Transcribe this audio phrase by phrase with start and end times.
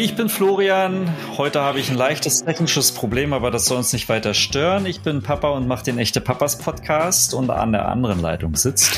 [0.00, 1.12] Ich bin Florian.
[1.38, 4.86] Heute habe ich ein leichtes technisches Problem, aber das soll uns nicht weiter stören.
[4.86, 8.96] Ich bin Papa und mache den Echte Papas Podcast und an der anderen Leitung sitzt.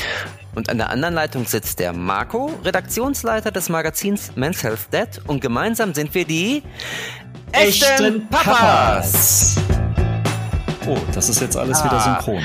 [0.53, 5.07] Und an der anderen Leitung sitzt der Marco, Redaktionsleiter des Magazins Men's Health Dead.
[5.25, 6.61] Und gemeinsam sind wir die
[7.51, 9.57] Echten, Echten Papas.
[10.85, 11.85] Oh, das ist jetzt alles ah.
[11.85, 12.43] wieder synchron.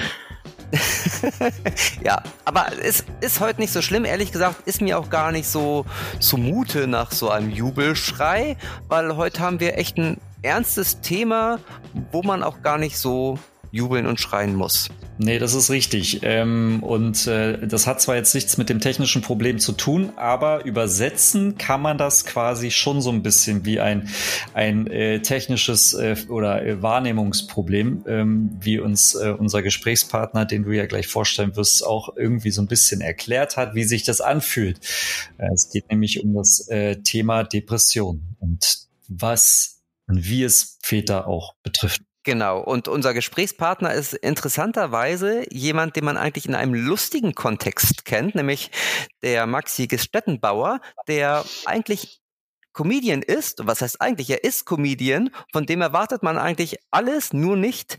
[2.04, 4.04] ja, aber es ist heute nicht so schlimm.
[4.04, 5.84] Ehrlich gesagt ist mir auch gar nicht so
[6.20, 8.56] zumute nach so einem Jubelschrei,
[8.88, 11.58] weil heute haben wir echt ein ernstes Thema,
[12.12, 13.38] wo man auch gar nicht so
[13.70, 14.88] jubeln und schreien muss.
[15.18, 16.20] Nee, das ist richtig.
[16.22, 20.64] Ähm, und äh, das hat zwar jetzt nichts mit dem technischen Problem zu tun, aber
[20.64, 24.08] übersetzen kann man das quasi schon so ein bisschen wie ein,
[24.52, 30.72] ein äh, technisches äh, oder äh, Wahrnehmungsproblem, ähm, wie uns äh, unser Gesprächspartner, den du
[30.72, 34.80] ja gleich vorstellen wirst, auch irgendwie so ein bisschen erklärt hat, wie sich das anfühlt.
[35.38, 41.26] Äh, es geht nämlich um das äh, Thema Depression und was und wie es Väter
[41.26, 42.02] auch betrifft.
[42.26, 42.58] Genau.
[42.58, 48.72] Und unser Gesprächspartner ist interessanterweise jemand, den man eigentlich in einem lustigen Kontext kennt, nämlich
[49.22, 52.20] der Maxi Gestettenbauer, der eigentlich
[52.72, 53.64] Comedian ist.
[53.64, 54.28] Was heißt eigentlich?
[54.28, 55.30] Er ist Comedian.
[55.52, 57.96] Von dem erwartet man eigentlich alles, nur nicht,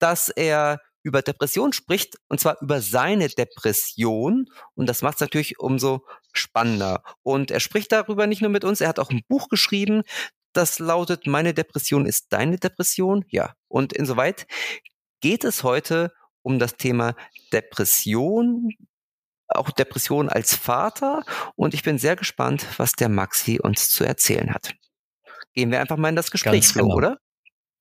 [0.00, 4.50] dass er über Depression spricht, und zwar über seine Depression.
[4.74, 7.04] Und das macht es natürlich umso spannender.
[7.22, 10.02] Und er spricht darüber nicht nur mit uns, er hat auch ein Buch geschrieben,
[10.52, 13.24] das lautet, meine Depression ist deine Depression.
[13.28, 13.54] Ja.
[13.68, 14.46] Und insoweit
[15.20, 17.14] geht es heute um das Thema
[17.52, 18.70] Depression,
[19.48, 21.24] auch Depression als Vater.
[21.56, 24.74] Und ich bin sehr gespannt, was der Maxi uns zu erzählen hat.
[25.54, 26.94] Gehen wir einfach mal in das Gespräch, genau.
[26.94, 27.18] oder?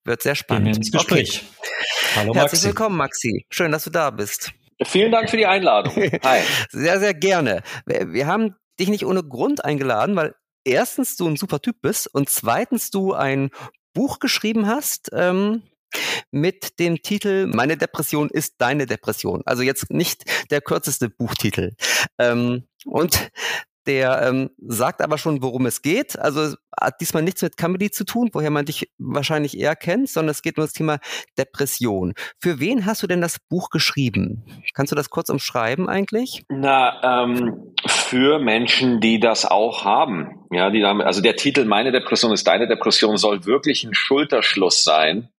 [0.03, 0.65] Wird sehr spannend.
[0.65, 1.45] Gehen wir ins Gespräch.
[1.59, 1.69] Okay.
[2.15, 2.39] Hallo Maxi.
[2.39, 3.45] Herzlich willkommen, Maxi.
[3.49, 4.51] Schön, dass du da bist.
[4.83, 5.93] Vielen Dank für die Einladung.
[6.23, 6.41] Hi.
[6.69, 7.61] sehr, sehr gerne.
[7.85, 10.35] Wir haben dich nicht ohne Grund eingeladen, weil
[10.67, 13.49] erstens du ein super Typ bist und zweitens du ein
[13.93, 15.63] Buch geschrieben hast, ähm,
[16.31, 19.41] mit dem Titel Meine Depression ist deine Depression.
[19.45, 21.75] Also jetzt nicht der kürzeste Buchtitel.
[22.19, 23.31] Ähm, und
[23.87, 26.19] der ähm, sagt aber schon, worum es geht.
[26.19, 30.31] Also hat diesmal nichts mit Comedy zu tun, woher man dich wahrscheinlich eher kennt, sondern
[30.31, 30.99] es geht um das Thema
[31.37, 32.13] Depression.
[32.39, 34.43] Für wen hast du denn das Buch geschrieben?
[34.73, 36.43] Kannst du das kurz umschreiben eigentlich?
[36.49, 40.45] Na, ähm, für Menschen, die das auch haben.
[40.51, 44.83] Ja, die damit, also der Titel Meine Depression ist deine Depression soll wirklich ein Schulterschluss
[44.83, 45.29] sein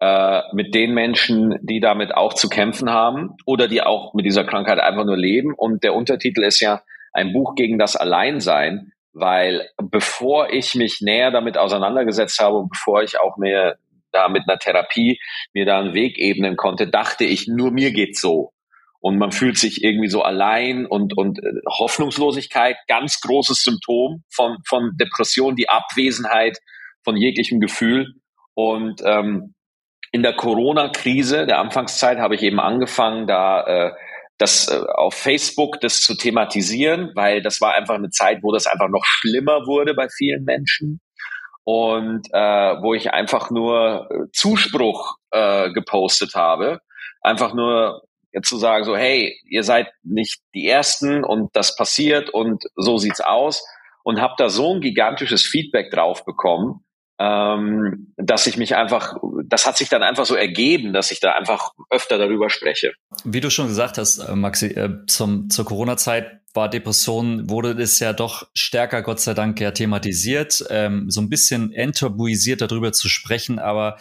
[0.00, 4.44] äh, mit den Menschen, die damit auch zu kämpfen haben oder die auch mit dieser
[4.44, 5.54] Krankheit einfach nur leben.
[5.54, 6.82] Und der Untertitel ist ja
[7.14, 13.18] ein Buch gegen das Alleinsein, weil bevor ich mich näher damit auseinandergesetzt habe, bevor ich
[13.20, 13.78] auch mehr
[14.10, 15.18] da mit einer Therapie
[15.52, 18.52] mir da einen Weg ebnen konnte, dachte ich, nur mir geht's so.
[19.00, 24.58] Und man fühlt sich irgendwie so allein und, und äh, Hoffnungslosigkeit, ganz großes Symptom von,
[24.66, 26.58] von Depression, die Abwesenheit
[27.02, 28.14] von jeglichem Gefühl.
[28.54, 29.54] Und ähm,
[30.10, 33.92] in der Corona-Krise, der Anfangszeit, habe ich eben angefangen, da äh,
[34.38, 38.66] das äh, auf Facebook das zu thematisieren, weil das war einfach eine Zeit, wo das
[38.66, 41.00] einfach noch schlimmer wurde bei vielen Menschen.
[41.66, 42.38] Und äh,
[42.82, 46.80] wo ich einfach nur äh, Zuspruch äh, gepostet habe,
[47.22, 48.02] einfach nur
[48.42, 53.20] zu sagen so hey ihr seid nicht die ersten und das passiert und so sieht's
[53.20, 53.64] aus.
[54.02, 56.84] Und habe da so ein gigantisches Feedback drauf bekommen
[57.18, 61.32] ähm, dass ich mich einfach, das hat sich dann einfach so ergeben, dass ich da
[61.32, 62.92] einfach öfter darüber spreche.
[63.24, 67.98] Wie du schon gesagt hast, äh, Maxi, äh, zum, zur Corona-Zeit war Depression, wurde es
[68.00, 73.08] ja doch stärker, Gott sei Dank, ja thematisiert, ähm, so ein bisschen enttabuisiert darüber zu
[73.08, 73.98] sprechen, aber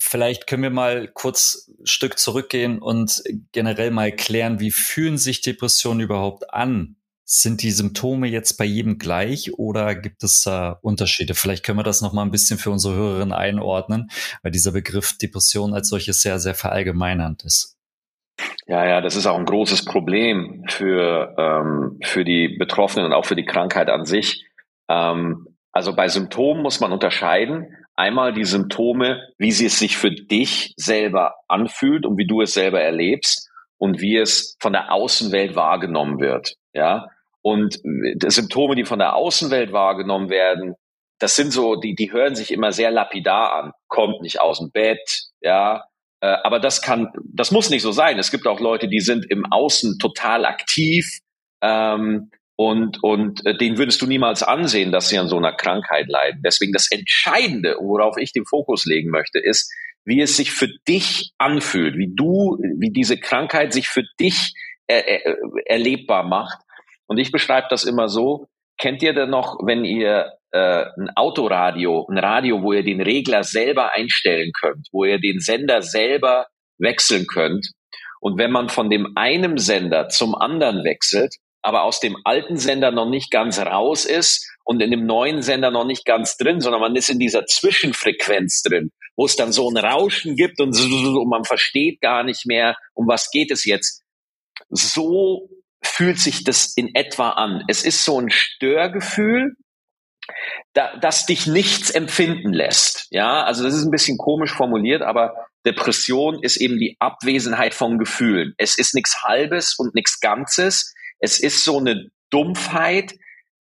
[0.00, 3.22] vielleicht können wir mal kurz ein Stück zurückgehen und
[3.52, 6.96] generell mal klären, wie fühlen sich Depressionen überhaupt an?
[7.30, 11.34] Sind die Symptome jetzt bei jedem gleich oder gibt es da Unterschiede?
[11.34, 14.10] Vielleicht können wir das noch mal ein bisschen für unsere Hörerinnen einordnen,
[14.42, 17.76] weil dieser Begriff Depression als solches sehr, sehr verallgemeinernd ist.
[18.66, 23.26] Ja, ja, das ist auch ein großes Problem für, ähm, für die Betroffenen und auch
[23.26, 24.46] für die Krankheit an sich.
[24.88, 27.76] Ähm, also bei Symptomen muss man unterscheiden.
[27.94, 32.54] Einmal die Symptome, wie sie es sich für dich selber anfühlt und wie du es
[32.54, 36.54] selber erlebst und wie es von der Außenwelt wahrgenommen wird.
[36.72, 37.08] Ja,
[37.42, 40.74] und die Symptome, die von der Außenwelt wahrgenommen werden,
[41.18, 43.72] das sind so, die, die hören sich immer sehr lapidar an.
[43.88, 45.84] Kommt nicht aus dem Bett, ja.
[46.20, 48.18] Äh, aber das kann, das muss nicht so sein.
[48.18, 51.18] Es gibt auch Leute, die sind im Außen total aktiv
[51.60, 56.06] ähm, und, und äh, denen würdest du niemals ansehen, dass sie an so einer Krankheit
[56.08, 56.42] leiden.
[56.44, 59.72] Deswegen das Entscheidende, worauf ich den Fokus legen möchte, ist,
[60.04, 64.54] wie es sich für dich anfühlt, wie du, wie diese Krankheit sich für dich
[64.86, 65.36] er, er,
[65.66, 66.58] erlebbar macht
[67.08, 68.46] und ich beschreibe das immer so,
[68.78, 73.42] kennt ihr denn noch, wenn ihr äh, ein Autoradio, ein Radio, wo ihr den Regler
[73.42, 76.46] selber einstellen könnt, wo ihr den Sender selber
[76.78, 77.66] wechseln könnt.
[78.20, 82.90] Und wenn man von dem einen Sender zum anderen wechselt, aber aus dem alten Sender
[82.90, 86.80] noch nicht ganz raus ist und in dem neuen Sender noch nicht ganz drin, sondern
[86.80, 91.28] man ist in dieser Zwischenfrequenz drin, wo es dann so ein Rauschen gibt und, und
[91.28, 94.04] man versteht gar nicht mehr, um was geht es jetzt.
[94.70, 95.48] So
[95.82, 97.64] fühlt sich das in etwa an.
[97.68, 99.54] Es ist so ein Störgefühl,
[100.74, 103.06] da, das dich nichts empfinden lässt.
[103.10, 105.34] Ja, also das ist ein bisschen komisch formuliert, aber
[105.64, 108.54] Depression ist eben die Abwesenheit von Gefühlen.
[108.58, 110.94] Es ist nichts Halbes und nichts Ganzes.
[111.18, 113.14] Es ist so eine Dumpfheit,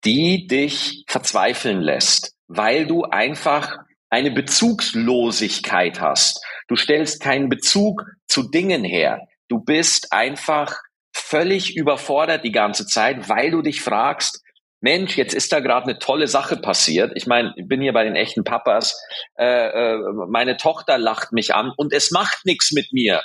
[0.06, 3.78] die dich verzweifeln lässt, weil du einfach
[4.10, 6.44] eine Bezugslosigkeit hast.
[6.68, 9.28] Du stellst keinen Bezug zu Dingen her.
[9.50, 10.76] Du bist einfach
[11.20, 14.44] völlig überfordert die ganze Zeit, weil du dich fragst,
[14.82, 17.12] Mensch, jetzt ist da gerade eine tolle Sache passiert.
[17.16, 18.98] Ich meine, ich bin hier bei den echten Papas.
[19.38, 19.98] Äh, äh,
[20.30, 23.22] meine Tochter lacht mich an und es macht nichts mit mir.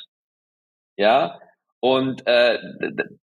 [0.97, 1.39] Ja,
[1.81, 2.59] und äh,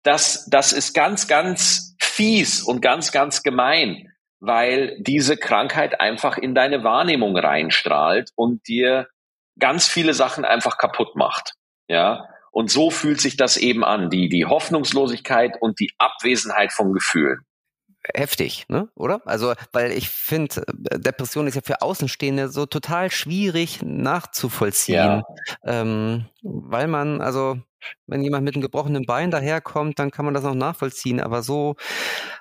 [0.02, 6.54] das, das ist ganz, ganz fies und ganz, ganz gemein, weil diese Krankheit einfach in
[6.54, 9.08] deine Wahrnehmung reinstrahlt und dir
[9.58, 11.54] ganz viele Sachen einfach kaputt macht.
[11.88, 16.92] Ja, und so fühlt sich das eben an, die, die Hoffnungslosigkeit und die Abwesenheit von
[16.92, 17.40] Gefühlen
[18.14, 18.88] heftig, ne?
[18.94, 19.20] oder?
[19.26, 25.22] Also, weil ich finde, äh, Depression ist ja für Außenstehende so total schwierig nachzuvollziehen, ja.
[25.64, 27.58] ähm, weil man, also,
[28.06, 31.74] wenn jemand mit einem gebrochenen Bein daherkommt, dann kann man das noch nachvollziehen, aber so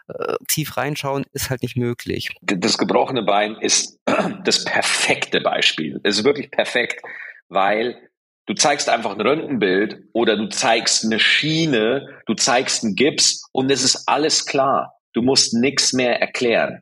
[0.08, 2.30] äh, tief reinschauen ist halt nicht möglich.
[2.42, 4.00] Das gebrochene Bein ist
[4.44, 6.00] das perfekte Beispiel.
[6.04, 7.02] Es ist wirklich perfekt,
[7.50, 8.11] weil
[8.52, 13.72] Du zeigst einfach ein Röntgenbild oder du zeigst eine Schiene, du zeigst einen Gips und
[13.72, 14.96] es ist alles klar.
[15.14, 16.82] Du musst nichts mehr erklären.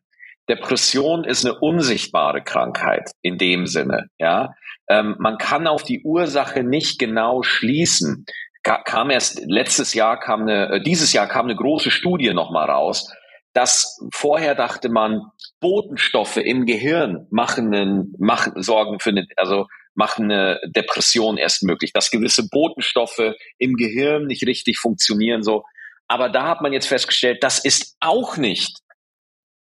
[0.49, 4.07] Depression ist eine unsichtbare Krankheit in dem Sinne.
[4.17, 4.55] Ja,
[4.89, 8.25] ähm, man kann auf die Ursache nicht genau schließen.
[8.63, 12.49] Ka kam erst letztes Jahr kam eine, äh, dieses Jahr kam eine große Studie noch
[12.49, 13.13] mal raus.
[13.53, 15.21] dass vorher dachte man,
[15.59, 19.65] Botenstoffe im Gehirn machen, machen sorgen für eine, also
[19.99, 25.43] machen eine Depression erst möglich, dass gewisse Botenstoffe im Gehirn nicht richtig funktionieren.
[25.43, 25.65] So,
[26.07, 28.79] aber da hat man jetzt festgestellt, das ist auch nicht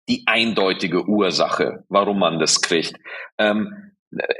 [0.09, 2.95] die eindeutige Ursache, warum man das kriegt.
[3.39, 3.93] Ähm,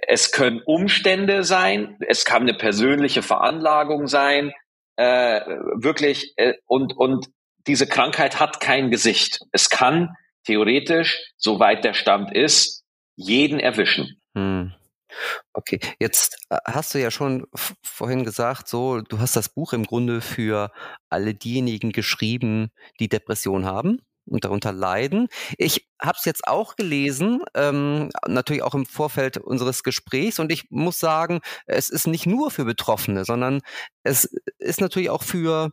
[0.07, 4.51] es können Umstände sein, es kann eine persönliche Veranlagung sein,
[4.97, 5.42] äh,
[5.75, 7.27] wirklich, äh, und, und
[7.68, 9.39] diese Krankheit hat kein Gesicht.
[9.51, 10.15] Es kann
[10.45, 12.83] theoretisch, soweit der Stand ist,
[13.15, 14.21] jeden erwischen.
[14.36, 14.74] Hm.
[15.54, 17.46] Okay, jetzt äh, hast du ja schon
[17.84, 20.72] vorhin gesagt, so, du hast das Buch im Grunde für
[21.10, 22.70] alle diejenigen geschrieben,
[23.00, 25.28] die Depression haben und darunter leiden.
[25.58, 30.66] Ich habe es jetzt auch gelesen, ähm, natürlich auch im Vorfeld unseres Gesprächs und ich
[30.70, 33.62] muss sagen, es ist nicht nur für Betroffene, sondern
[34.04, 34.26] es
[34.60, 35.72] ist natürlich auch für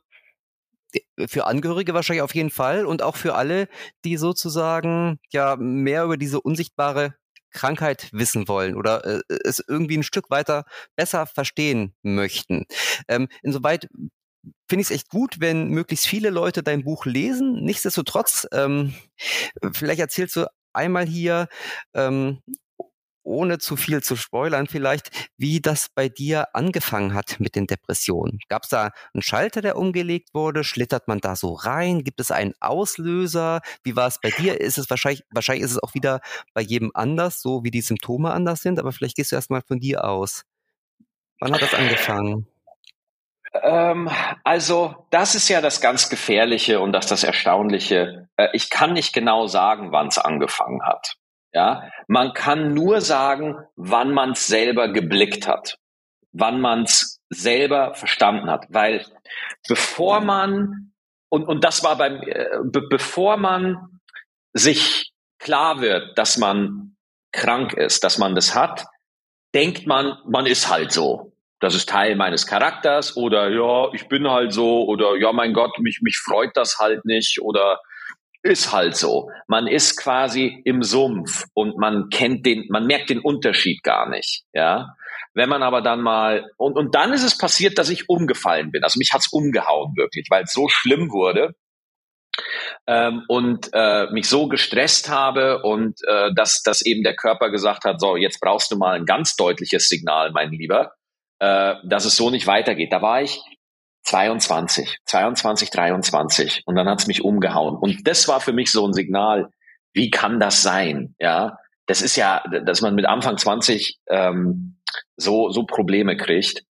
[1.26, 3.68] für Angehörige wahrscheinlich auf jeden Fall und auch für alle,
[4.04, 7.14] die sozusagen ja mehr über diese unsichtbare
[7.52, 10.64] Krankheit wissen wollen oder äh, es irgendwie ein Stück weiter
[10.96, 12.66] besser verstehen möchten.
[13.08, 13.88] Ähm, insoweit
[14.68, 17.62] finde ich es echt gut, wenn möglichst viele Leute dein Buch lesen.
[17.62, 18.94] Nichtsdestotrotz, ähm,
[19.72, 21.48] vielleicht erzählst du einmal hier,
[21.94, 22.40] ähm,
[23.22, 28.38] ohne zu viel zu spoilern vielleicht, wie das bei dir angefangen hat mit den Depressionen.
[28.48, 30.64] Gab es da einen Schalter, der umgelegt wurde?
[30.64, 32.04] Schlittert man da so rein?
[32.04, 33.60] Gibt es einen Auslöser?
[33.82, 34.60] Wie war es bei dir?
[34.60, 36.20] Ist es wahrscheinlich, wahrscheinlich ist es auch wieder
[36.54, 39.80] bei jedem anders, so wie die Symptome anders sind, aber vielleicht gehst du erstmal von
[39.80, 40.44] dir aus.
[41.40, 42.46] Wann hat das angefangen?
[43.62, 44.08] Ähm,
[44.44, 48.28] also, das ist ja das ganz Gefährliche und das das Erstaunliche.
[48.36, 51.16] Äh, ich kann nicht genau sagen, wann es angefangen hat.
[51.54, 55.76] Ja, man kann nur sagen, wann man es selber geblickt hat,
[56.32, 59.04] wann man es selber verstanden hat, weil
[59.68, 60.92] bevor man
[61.28, 64.00] und und das war beim äh, be, bevor man
[64.54, 66.96] sich klar wird, dass man
[67.32, 68.86] krank ist, dass man das hat,
[69.54, 71.32] denkt man, man ist halt so.
[71.60, 75.78] Das ist Teil meines Charakters oder ja, ich bin halt so oder ja, mein Gott,
[75.78, 77.78] mich mich freut das halt nicht oder
[78.42, 79.30] ist halt so.
[79.46, 84.44] Man ist quasi im Sumpf und man kennt den, man merkt den Unterschied gar nicht,
[84.52, 84.94] ja.
[85.34, 88.84] Wenn man aber dann mal, und, und dann ist es passiert, dass ich umgefallen bin.
[88.84, 91.54] Also mich hat's umgehauen wirklich, weil es so schlimm wurde.
[92.86, 97.84] Ähm, und äh, mich so gestresst habe und äh, dass, dass eben der Körper gesagt
[97.84, 100.92] hat, so, jetzt brauchst du mal ein ganz deutliches Signal, mein Lieber,
[101.40, 102.92] äh, dass es so nicht weitergeht.
[102.92, 103.40] Da war ich
[104.04, 107.76] 22, 22, 23 und dann hat's mich umgehauen.
[107.76, 109.50] Und das war für mich so ein Signal,
[109.92, 111.14] wie kann das sein?
[111.18, 114.78] Ja, das ist ja, dass man mit Anfang 20 ähm,
[115.16, 116.64] so, so Probleme kriegt.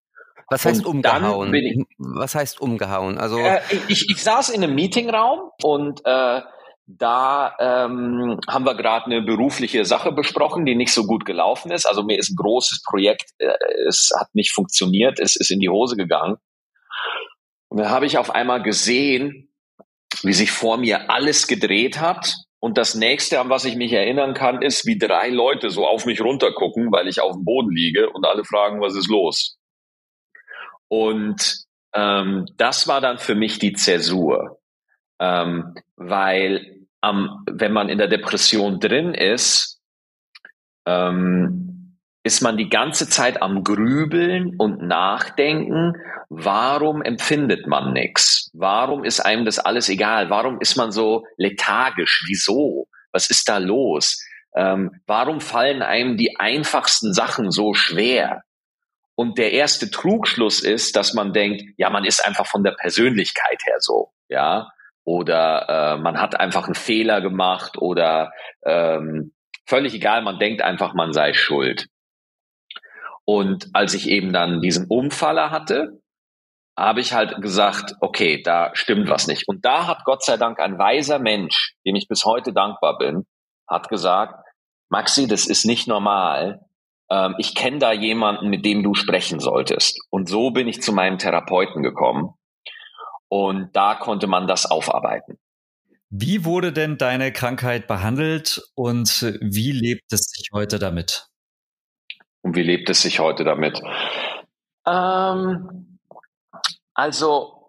[0.48, 1.54] Was heißt und umgehauen?
[1.54, 3.18] Ich, Was heißt umgehauen?
[3.18, 6.42] Also äh, ich, ich saß in einem Meetingraum und äh,
[6.86, 11.86] da ähm, haben wir gerade eine berufliche Sache besprochen, die nicht so gut gelaufen ist.
[11.86, 13.52] Also mir ist ein großes Projekt, äh,
[13.88, 16.36] es hat nicht funktioniert, es ist in die Hose gegangen.
[17.72, 19.48] Und dann habe ich auf einmal gesehen,
[20.22, 22.34] wie sich vor mir alles gedreht hat.
[22.58, 26.04] Und das nächste, an was ich mich erinnern kann, ist, wie drei Leute so auf
[26.04, 29.56] mich runtergucken, weil ich auf dem Boden liege und alle fragen, was ist los?
[30.88, 31.64] Und
[31.94, 34.60] ähm, das war dann für mich die Zäsur.
[35.18, 39.80] Ähm, weil ähm, wenn man in der Depression drin ist,
[40.84, 41.71] ähm,
[42.24, 45.94] ist man die ganze Zeit am Grübeln und Nachdenken,
[46.28, 48.50] warum empfindet man nichts?
[48.54, 50.30] Warum ist einem das alles egal?
[50.30, 52.24] Warum ist man so lethargisch?
[52.26, 52.86] Wieso?
[53.12, 54.24] Was ist da los?
[54.54, 58.42] Ähm, warum fallen einem die einfachsten Sachen so schwer?
[59.14, 63.60] Und der erste Trugschluss ist, dass man denkt, ja, man ist einfach von der Persönlichkeit
[63.64, 64.70] her so, ja,
[65.04, 68.32] oder äh, man hat einfach einen Fehler gemacht oder
[68.64, 69.32] ähm,
[69.66, 71.88] völlig egal, man denkt einfach, man sei schuld.
[73.24, 76.00] Und als ich eben dann diesen Umfaller hatte,
[76.76, 79.46] habe ich halt gesagt, okay, da stimmt was nicht.
[79.46, 83.26] Und da hat Gott sei Dank ein weiser Mensch, dem ich bis heute dankbar bin,
[83.68, 84.34] hat gesagt,
[84.88, 86.60] Maxi, das ist nicht normal,
[87.10, 90.00] ähm, ich kenne da jemanden, mit dem du sprechen solltest.
[90.10, 92.34] Und so bin ich zu meinem Therapeuten gekommen.
[93.28, 95.38] Und da konnte man das aufarbeiten.
[96.10, 101.31] Wie wurde denn deine Krankheit behandelt und wie lebt es sich heute damit?
[102.42, 103.80] Und wie lebt es sich heute damit?
[104.86, 105.98] Ähm,
[106.94, 107.62] also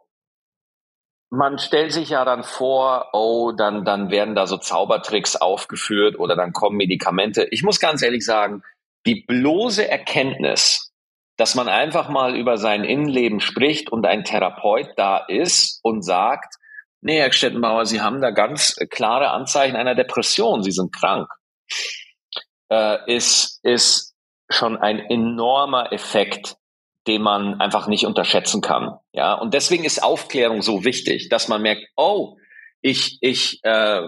[1.29, 6.35] man stellt sich ja dann vor, oh, dann, dann werden da so Zaubertricks aufgeführt oder
[6.35, 7.47] dann kommen Medikamente.
[7.49, 8.61] Ich muss ganz ehrlich sagen,
[9.07, 10.93] die bloße Erkenntnis,
[11.37, 16.55] dass man einfach mal über sein Innenleben spricht und ein Therapeut da ist und sagt,
[17.01, 21.27] nee, Herr Stettenbauer, Sie haben da ganz klare Anzeichen einer Depression, Sie sind krank,
[22.71, 24.12] äh, ist, ist
[24.53, 26.57] schon ein enormer Effekt,
[27.07, 28.97] den man einfach nicht unterschätzen kann.
[29.11, 32.37] Ja, und deswegen ist Aufklärung so wichtig, dass man merkt, oh,
[32.81, 34.01] ich, ich äh,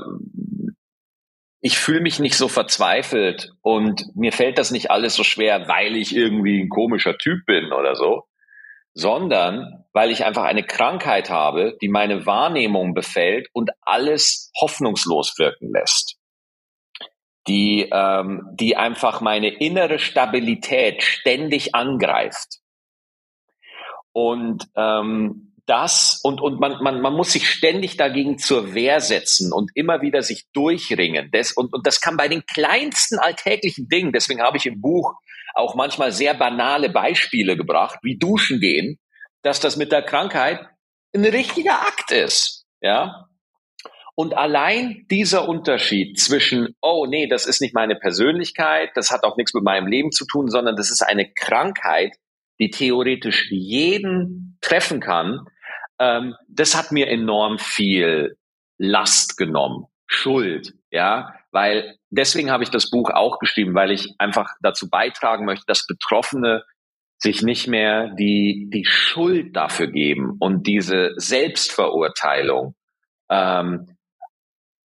[1.65, 5.95] ich fühle mich nicht so verzweifelt und mir fällt das nicht alles so schwer, weil
[5.95, 8.25] ich irgendwie ein komischer Typ bin oder so,
[8.93, 15.71] sondern weil ich einfach eine Krankheit habe, die meine Wahrnehmung befällt und alles hoffnungslos wirken
[15.71, 16.14] lässt.
[17.47, 22.59] Die, ähm, die einfach meine innere Stabilität ständig angreift.
[24.13, 29.51] Und ähm, das und, und man, man, man muss sich ständig dagegen zur Wehr setzen
[29.51, 31.29] und immer wieder sich durchringen.
[31.31, 35.13] Das, und, und das kann bei den kleinsten alltäglichen Dingen, deswegen habe ich im Buch
[35.55, 38.99] auch manchmal sehr banale Beispiele gebracht, wie duschen gehen,
[39.41, 40.67] dass das mit der Krankheit
[41.15, 42.65] ein richtiger Akt ist.
[42.81, 43.27] Ja.
[44.17, 49.35] Und allein dieser Unterschied zwischen, oh nee, das ist nicht meine Persönlichkeit, das hat auch
[49.35, 52.15] nichts mit meinem Leben zu tun, sondern das ist eine Krankheit,
[52.59, 55.45] die theoretisch jeden treffen kann,
[55.99, 58.37] ähm, das hat mir enorm viel
[58.77, 64.49] Last genommen, Schuld, ja, weil deswegen habe ich das Buch auch geschrieben, weil ich einfach
[64.61, 66.63] dazu beitragen möchte, dass Betroffene
[67.17, 72.75] sich nicht mehr die, die Schuld dafür geben und diese Selbstverurteilung,
[73.29, 73.94] ähm,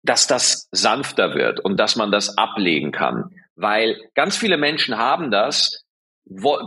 [0.02, 3.30] dass das sanfter wird und dass man das ablegen kann.
[3.54, 5.84] Weil ganz viele Menschen haben das,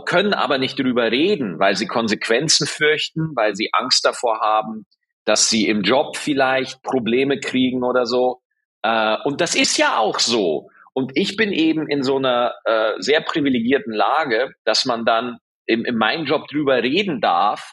[0.06, 4.86] können aber nicht drüber reden, weil sie Konsequenzen fürchten, weil sie Angst davor haben,
[5.24, 8.42] dass sie im Job vielleicht Probleme kriegen oder so.
[8.82, 10.68] Äh, und das ist ja auch so.
[10.92, 15.96] Und ich bin eben in so einer äh, sehr privilegierten Lage, dass man dann in
[15.96, 17.72] meinem Job drüber reden darf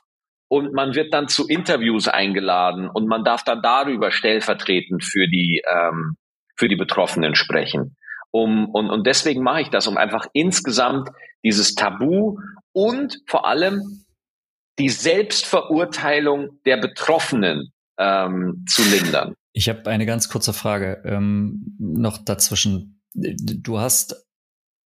[0.51, 5.62] und man wird dann zu Interviews eingeladen und man darf dann darüber stellvertretend für die
[5.65, 6.17] ähm,
[6.58, 7.96] für die Betroffenen sprechen.
[8.31, 11.10] Um, und, und deswegen mache ich das, um einfach insgesamt
[11.41, 12.38] dieses Tabu
[12.74, 14.03] und vor allem
[14.77, 19.36] die Selbstverurteilung der Betroffenen ähm, zu lindern.
[19.53, 23.01] Ich habe eine ganz kurze Frage ähm, noch dazwischen.
[23.13, 24.27] Du hast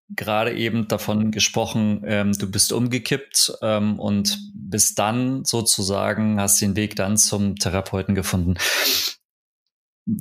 [0.09, 6.75] gerade eben davon gesprochen, ähm, du bist umgekippt ähm, und bis dann sozusagen hast den
[6.75, 8.55] Weg dann zum Therapeuten gefunden.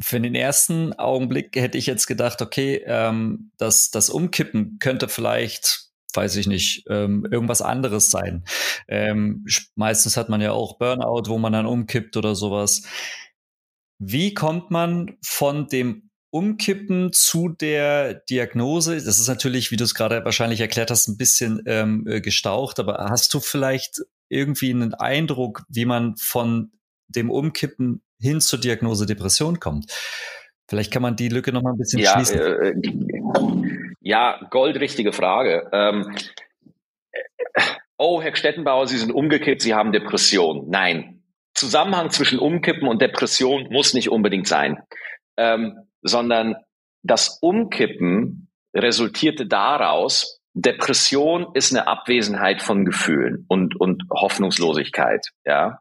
[0.03, 5.91] Für den ersten Augenblick hätte ich jetzt gedacht, okay, ähm, das, das Umkippen könnte vielleicht,
[6.15, 8.45] weiß ich nicht, ähm, irgendwas anderes sein.
[8.89, 12.83] Ähm, meistens hat man ja auch Burnout, wo man dann umkippt oder sowas.
[13.99, 19.95] Wie kommt man von dem Umkippen zu der Diagnose, das ist natürlich, wie du es
[19.95, 24.95] gerade wahrscheinlich erklärt hast, ein bisschen ähm, äh, gestaucht, aber hast du vielleicht irgendwie einen
[24.95, 26.73] Eindruck, wie man von
[27.07, 29.93] dem Umkippen hin zur Diagnose Depression kommt?
[30.69, 32.41] Vielleicht kann man die Lücke noch mal ein bisschen ja, schließen.
[32.41, 32.75] Äh, äh
[34.01, 35.71] ja, goldrichtige Frage.
[35.73, 36.17] Ähm,
[37.97, 40.69] oh, Herr Stettenbauer, Sie sind umgekippt, Sie haben Depression.
[40.69, 41.23] Nein.
[41.55, 44.83] Zusammenhang zwischen Umkippen und Depression muss nicht unbedingt sein,
[45.37, 46.55] ähm, sondern
[47.03, 55.81] das Umkippen resultierte daraus, Depression ist eine Abwesenheit von Gefühlen und, und Hoffnungslosigkeit, ja.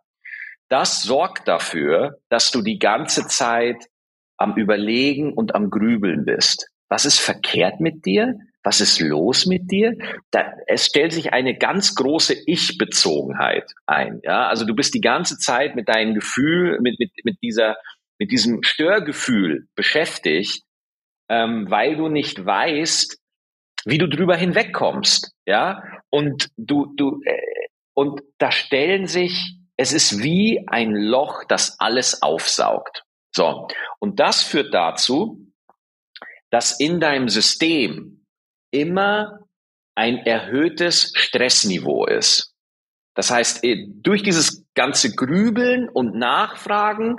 [0.69, 3.85] Das sorgt dafür, dass du die ganze Zeit
[4.37, 6.67] am Überlegen und am Grübeln bist.
[6.89, 8.39] Was ist verkehrt mit dir?
[8.63, 9.95] Was ist los mit dir?
[10.31, 14.21] Da, es stellt sich eine ganz große Ich-Bezogenheit ein.
[14.23, 17.75] Ja, also du bist die ganze Zeit mit deinem Gefühl, mit, mit, mit dieser,
[18.19, 20.63] mit diesem Störgefühl beschäftigt,
[21.29, 23.17] ähm, weil du nicht weißt,
[23.85, 25.33] wie du drüber hinwegkommst.
[25.45, 31.79] Ja, und du, du, äh, und da stellen sich, es ist wie ein Loch, das
[31.79, 33.03] alles aufsaugt.
[33.35, 33.67] So.
[33.99, 35.47] Und das führt dazu,
[36.51, 38.25] dass in deinem System
[38.71, 39.39] immer
[39.95, 42.53] ein erhöhtes Stressniveau ist.
[43.15, 47.17] Das heißt, äh, durch dieses ganze Grübeln und Nachfragen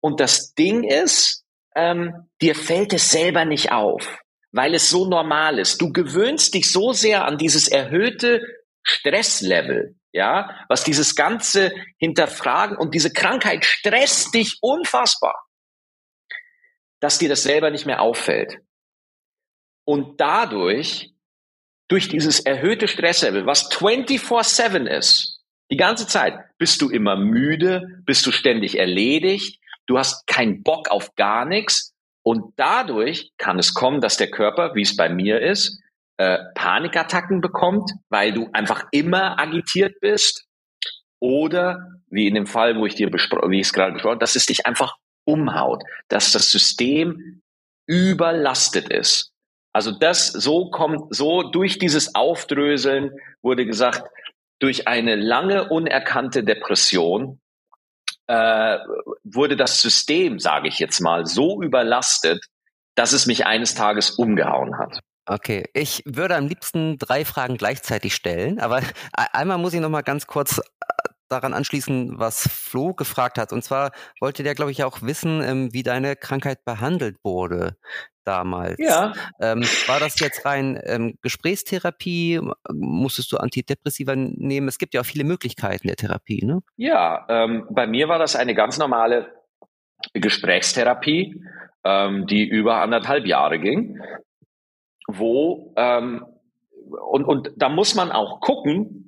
[0.00, 4.18] und das Ding ist, ähm, dir fällt es selber nicht auf,
[4.52, 5.80] weil es so normal ist.
[5.80, 8.42] Du gewöhnst dich so sehr an dieses erhöhte
[8.82, 15.34] Stresslevel, ja, was dieses ganze Hinterfragen und diese Krankheit stresst dich unfassbar,
[17.00, 18.58] dass dir das selber nicht mehr auffällt.
[19.84, 21.14] Und dadurch,
[21.88, 28.26] durch dieses erhöhte Stresslevel, was 24-7 ist, die ganze Zeit, bist du immer müde, bist
[28.26, 31.94] du ständig erledigt, du hast keinen Bock auf gar nichts.
[32.22, 35.80] Und dadurch kann es kommen, dass der Körper, wie es bei mir ist,
[36.18, 40.46] äh, Panikattacken bekommt, weil du einfach immer agitiert bist.
[41.20, 41.78] Oder
[42.10, 44.46] wie in dem Fall, wo ich dir wie ich es gerade besprochen habe, dass es
[44.46, 47.42] dich einfach umhaut, dass das System
[47.86, 49.32] überlastet ist.
[49.72, 54.02] Also das so kommt, so durch dieses Aufdröseln wurde gesagt,
[54.58, 57.40] durch eine lange unerkannte Depression
[58.28, 58.78] äh,
[59.24, 62.44] wurde das System, sage ich jetzt mal, so überlastet,
[62.94, 65.00] dass es mich eines Tages umgehauen hat.
[65.26, 68.80] Okay, ich würde am liebsten drei Fragen gleichzeitig stellen, aber
[69.12, 70.60] einmal muss ich noch mal ganz kurz
[71.28, 73.52] daran anschließen, was Flo gefragt hat.
[73.52, 77.76] Und zwar wollte der, glaube ich, auch wissen, ähm, wie deine Krankheit behandelt wurde
[78.24, 78.76] damals.
[78.78, 79.14] Ja.
[79.40, 82.40] Ähm, war das jetzt rein ähm, Gesprächstherapie?
[82.72, 84.68] Musstest du Antidepressiva nehmen?
[84.68, 86.60] Es gibt ja auch viele Möglichkeiten der Therapie, ne?
[86.76, 89.32] Ja, ähm, bei mir war das eine ganz normale
[90.12, 91.42] Gesprächstherapie,
[91.84, 93.98] ähm, die über anderthalb Jahre ging,
[95.06, 96.24] wo ähm,
[97.10, 99.07] und, und da muss man auch gucken,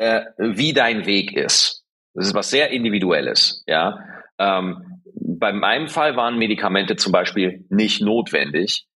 [0.00, 1.84] äh, wie dein Weg ist.
[2.14, 3.98] Das ist was sehr Individuelles, ja.
[4.38, 8.86] Ähm, bei meinem Fall waren Medikamente zum Beispiel nicht notwendig,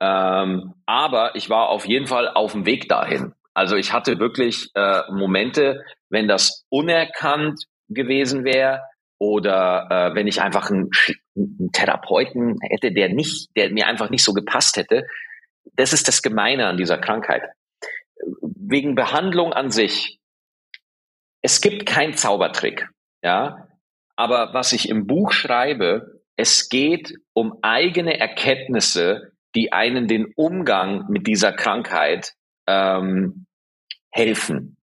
[0.00, 3.34] ähm, aber ich war auf jeden Fall auf dem Weg dahin.
[3.54, 8.82] Also ich hatte wirklich äh, Momente, wenn das unerkannt gewesen wäre
[9.18, 10.90] oder äh, wenn ich einfach einen,
[11.36, 15.04] einen Therapeuten hätte, der nicht, der mir einfach nicht so gepasst hätte.
[15.74, 17.42] Das ist das Gemeine an dieser Krankheit.
[18.40, 20.20] Wegen Behandlung an sich
[21.42, 22.88] es gibt keinen Zaubertrick,
[23.22, 23.68] ja.
[24.16, 31.06] Aber was ich im Buch schreibe, es geht um eigene Erkenntnisse, die einen den Umgang
[31.08, 32.34] mit dieser Krankheit
[32.66, 33.46] ähm,
[34.10, 34.76] helfen.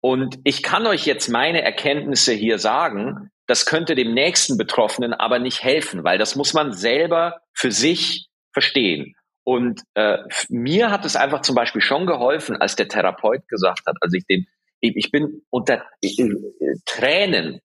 [0.00, 5.38] Und ich kann euch jetzt meine Erkenntnisse hier sagen, das könnte dem nächsten Betroffenen aber
[5.38, 9.14] nicht helfen, weil das muss man selber für sich verstehen.
[9.42, 10.18] Und äh,
[10.50, 14.26] mir hat es einfach zum Beispiel schon geholfen, als der Therapeut gesagt hat, als ich
[14.26, 14.46] den
[14.80, 15.84] ich bin unter
[16.84, 17.60] Tränen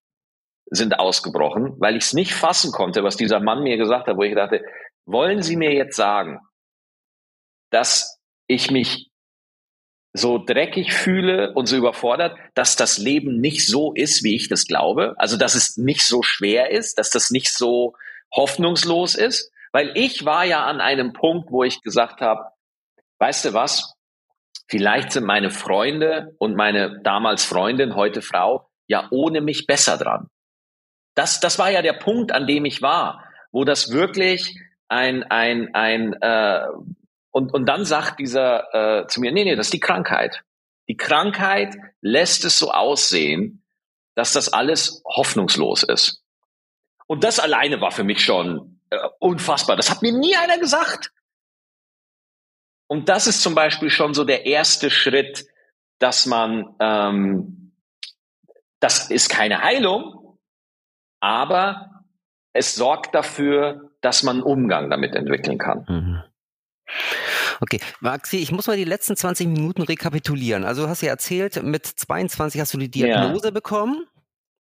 [0.69, 4.23] sind ausgebrochen, weil ich es nicht fassen konnte, was dieser Mann mir gesagt hat, wo
[4.23, 4.65] ich dachte,
[5.05, 6.39] wollen Sie mir jetzt sagen,
[7.69, 9.09] dass ich mich
[10.13, 14.65] so dreckig fühle und so überfordert, dass das Leben nicht so ist, wie ich das
[14.65, 17.95] glaube, also dass es nicht so schwer ist, dass das nicht so
[18.31, 22.45] hoffnungslos ist, weil ich war ja an einem Punkt, wo ich gesagt habe,
[23.17, 23.95] weißt du was,
[24.67, 30.27] Vielleicht sind meine Freunde und meine damals Freundin, heute Frau, ja ohne mich besser dran.
[31.15, 35.73] Das, das war ja der Punkt, an dem ich war, wo das wirklich ein, ein,
[35.73, 36.61] ein, äh,
[37.31, 40.43] und, und dann sagt dieser äh, zu mir, nee, nee, das ist die Krankheit.
[40.87, 43.63] Die Krankheit lässt es so aussehen,
[44.15, 46.23] dass das alles hoffnungslos ist.
[47.07, 49.75] Und das alleine war für mich schon äh, unfassbar.
[49.75, 51.11] Das hat mir nie einer gesagt.
[52.93, 55.47] Und das ist zum Beispiel schon so der erste Schritt,
[55.97, 57.73] dass man, ähm,
[58.79, 60.37] das ist keine Heilung,
[61.19, 62.03] aber
[62.53, 65.85] es sorgt dafür, dass man einen Umgang damit entwickeln kann.
[65.89, 66.23] Mhm.
[67.61, 70.63] Okay, Maxi, ich muss mal die letzten 20 Minuten rekapitulieren.
[70.63, 73.51] Also du hast ja erzählt, mit 22 hast du die Diagnose ja.
[73.51, 74.05] bekommen.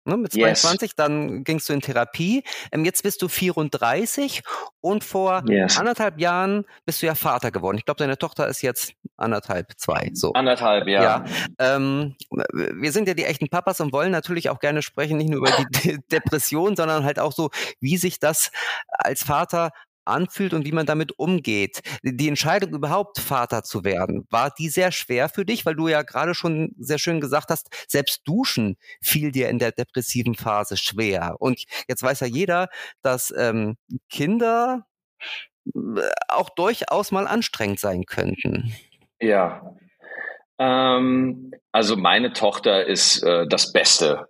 [0.10, 0.96] Ne, mit 22, yes.
[0.96, 2.44] dann gingst du in Therapie.
[2.72, 4.42] Ähm, jetzt bist du 34
[4.82, 5.78] und vor yes.
[5.78, 7.78] anderthalb Jahren bist du ja Vater geworden.
[7.78, 10.10] Ich glaube, deine Tochter ist jetzt anderthalb, zwei.
[10.14, 10.34] So.
[10.34, 11.04] Anderthalb, ja.
[11.04, 11.26] ja
[11.60, 15.40] ähm, wir sind ja die echten Papas und wollen natürlich auch gerne sprechen, nicht nur
[15.40, 15.52] über
[15.84, 18.52] die Depression, sondern halt auch so, wie sich das
[18.90, 19.72] als Vater
[20.10, 21.82] anfühlt und wie man damit umgeht.
[22.04, 26.02] Die Entscheidung überhaupt Vater zu werden, war die sehr schwer für dich, weil du ja
[26.02, 31.36] gerade schon sehr schön gesagt hast, selbst Duschen fiel dir in der depressiven Phase schwer.
[31.40, 32.70] Und jetzt weiß ja jeder,
[33.02, 33.78] dass ähm,
[34.10, 34.86] Kinder
[35.76, 38.74] äh, auch durchaus mal anstrengend sein könnten.
[39.20, 39.76] Ja.
[40.58, 44.28] Ähm, also meine Tochter ist äh, das Beste,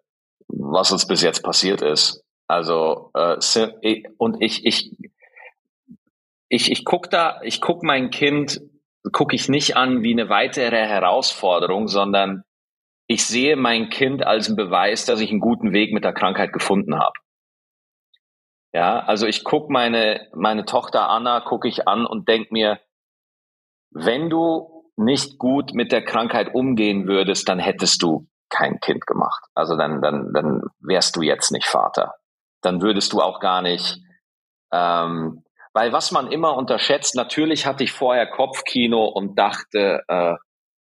[0.47, 2.23] was uns bis jetzt passiert ist.
[2.47, 3.37] Also äh,
[4.17, 4.91] und ich, ich
[6.49, 8.61] ich, ich guck da, ich guck mein Kind,
[9.13, 12.43] gucke ich nicht an wie eine weitere Herausforderung, sondern
[13.07, 16.51] ich sehe mein Kind als einen Beweis, dass ich einen guten Weg mit der Krankheit
[16.51, 17.13] gefunden habe.
[18.71, 22.79] Ja, also ich guck meine, meine Tochter Anna, gucke ich an und denk mir,
[23.91, 29.43] wenn du nicht gut mit der Krankheit umgehen würdest, dann hättest du kein Kind gemacht.
[29.55, 32.15] Also dann, dann, dann wärst du jetzt nicht Vater.
[32.61, 33.99] Dann würdest du auch gar nicht
[34.71, 35.43] ähm,
[35.79, 40.33] weil was man immer unterschätzt, natürlich hatte ich vorher Kopfkino und dachte, äh,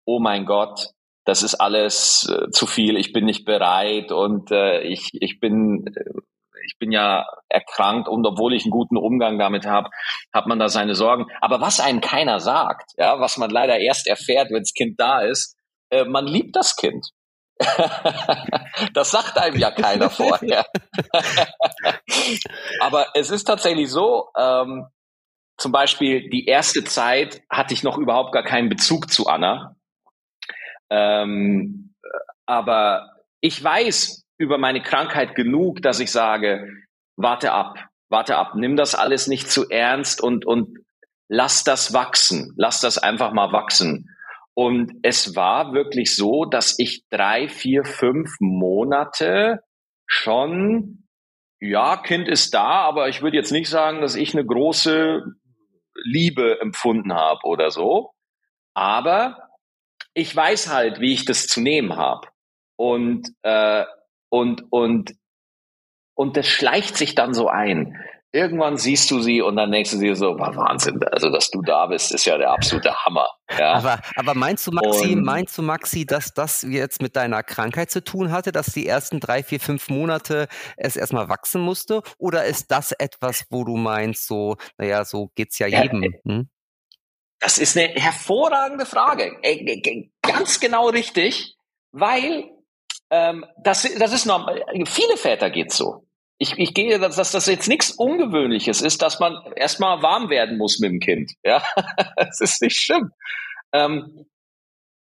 [0.06, 0.90] oh mein Gott,
[1.24, 5.86] das ist alles äh, zu viel, ich bin nicht bereit und äh, ich, ich bin
[5.96, 6.20] äh,
[6.66, 9.90] ich bin ja erkrankt und obwohl ich einen guten Umgang damit habe,
[10.34, 11.28] hat man da seine Sorgen.
[11.42, 15.22] Aber was einem keiner sagt, ja, was man leider erst erfährt, wenn das Kind da
[15.22, 15.56] ist,
[15.92, 17.12] äh, man liebt das Kind.
[18.94, 20.66] das sagt einem ja keiner vorher.
[22.82, 24.88] Aber es ist tatsächlich so, ähm,
[25.58, 29.76] zum Beispiel die erste Zeit hatte ich noch überhaupt gar keinen Bezug zu Anna.
[30.90, 31.96] Ähm,
[32.46, 36.72] aber ich weiß über meine Krankheit genug, dass ich sage,
[37.16, 37.78] warte ab,
[38.10, 40.78] warte ab, nimm das alles nicht zu ernst und, und
[41.28, 44.10] lass das wachsen, lass das einfach mal wachsen.
[44.58, 49.60] Und es war wirklich so, dass ich drei, vier, fünf Monate
[50.08, 51.08] schon,
[51.60, 55.22] ja, Kind ist da, aber ich würde jetzt nicht sagen, dass ich eine große
[56.04, 58.14] Liebe empfunden habe oder so.
[58.74, 59.48] Aber
[60.16, 62.28] ich weiß halt, wie ich das zu nehmen habe.
[62.78, 63.86] Und, äh,
[64.30, 65.14] und, und,
[66.16, 67.96] und das schleicht sich dann so ein
[68.32, 71.62] irgendwann siehst du sie und dann denkst du dir so, war Wahnsinn, also dass du
[71.62, 73.30] da bist, ist ja der absolute Hammer.
[73.58, 73.74] Ja.
[73.74, 77.90] Aber, aber meinst du, Maxi, und, meinst du, Maxi, dass das jetzt mit deiner Krankheit
[77.90, 82.02] zu tun hatte, dass die ersten drei, vier, fünf Monate es erstmal wachsen musste?
[82.18, 86.04] Oder ist das etwas, wo du meinst, so, naja, so geht's ja jedem?
[86.04, 86.50] Ja, hm?
[87.40, 89.40] Das ist eine hervorragende Frage.
[90.24, 91.56] Ganz genau richtig,
[91.92, 92.50] weil
[93.12, 94.66] ähm, das, das ist normal.
[94.86, 96.07] Viele Väter geht's so
[96.40, 100.58] ich, ich gehe, dass, dass das jetzt nichts Ungewöhnliches ist, dass man erstmal warm werden
[100.58, 101.34] muss mit dem Kind.
[101.44, 101.64] Ja,
[102.16, 103.12] das ist nicht schlimm.
[103.74, 104.26] Ähm,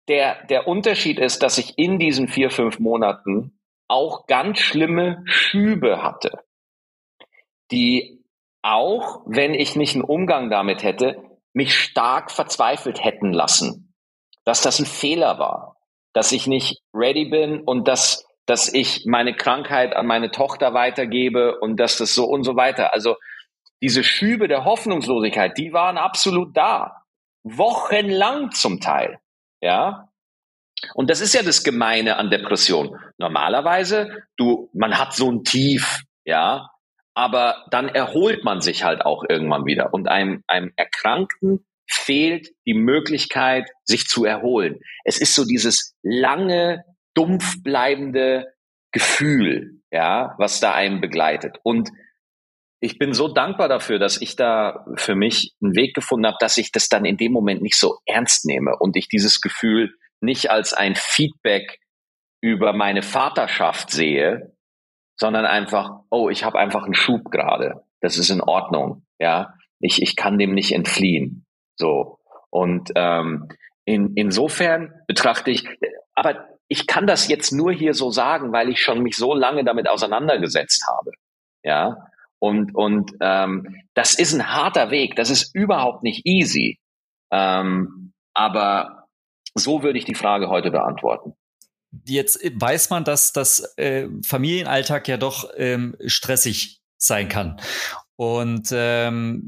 [0.08, 3.58] der, der Unterschied ist, dass ich in diesen vier, fünf Monaten
[3.88, 6.44] auch ganz schlimme Schübe hatte,
[7.72, 8.24] die
[8.62, 13.94] auch, wenn ich nicht einen Umgang damit hätte, mich stark verzweifelt hätten lassen,
[14.44, 15.76] dass das ein Fehler war,
[16.12, 21.58] dass ich nicht ready bin und dass dass ich meine Krankheit an meine Tochter weitergebe
[21.58, 22.94] und dass das so und so weiter.
[22.94, 23.16] Also
[23.82, 27.02] diese Schübe der Hoffnungslosigkeit, die waren absolut da.
[27.42, 29.18] Wochenlang zum Teil.
[29.60, 30.08] Ja.
[30.94, 32.98] Und das ist ja das Gemeine an Depression.
[33.18, 36.70] Normalerweise, du, man hat so ein Tief, ja,
[37.14, 39.94] aber dann erholt man sich halt auch irgendwann wieder.
[39.94, 44.80] Und einem, einem Erkrankten fehlt die Möglichkeit, sich zu erholen.
[45.04, 46.84] Es ist so dieses lange
[47.16, 48.52] dumpf bleibende
[48.92, 51.58] Gefühl, ja, was da einen begleitet.
[51.62, 51.90] Und
[52.80, 56.58] ich bin so dankbar dafür, dass ich da für mich einen Weg gefunden habe, dass
[56.58, 60.50] ich das dann in dem Moment nicht so ernst nehme und ich dieses Gefühl nicht
[60.50, 61.78] als ein Feedback
[62.42, 64.54] über meine Vaterschaft sehe,
[65.18, 67.82] sondern einfach, oh, ich habe einfach einen Schub gerade.
[68.00, 69.54] Das ist in Ordnung, ja.
[69.80, 71.46] Ich, ich kann dem nicht entfliehen.
[71.76, 72.18] So.
[72.50, 73.48] Und ähm,
[73.84, 75.66] in, insofern betrachte ich,
[76.14, 79.64] aber ich kann das jetzt nur hier so sagen, weil ich schon mich so lange
[79.64, 81.12] damit auseinandergesetzt habe.
[81.62, 82.08] Ja.
[82.38, 86.78] Und, und ähm, das ist ein harter Weg, das ist überhaupt nicht easy.
[87.30, 89.06] Ähm, aber
[89.54, 91.34] so würde ich die Frage heute beantworten.
[92.04, 97.60] Jetzt weiß man, dass das äh, Familienalltag ja doch ähm, stressig sein kann.
[98.16, 99.44] Und ähm,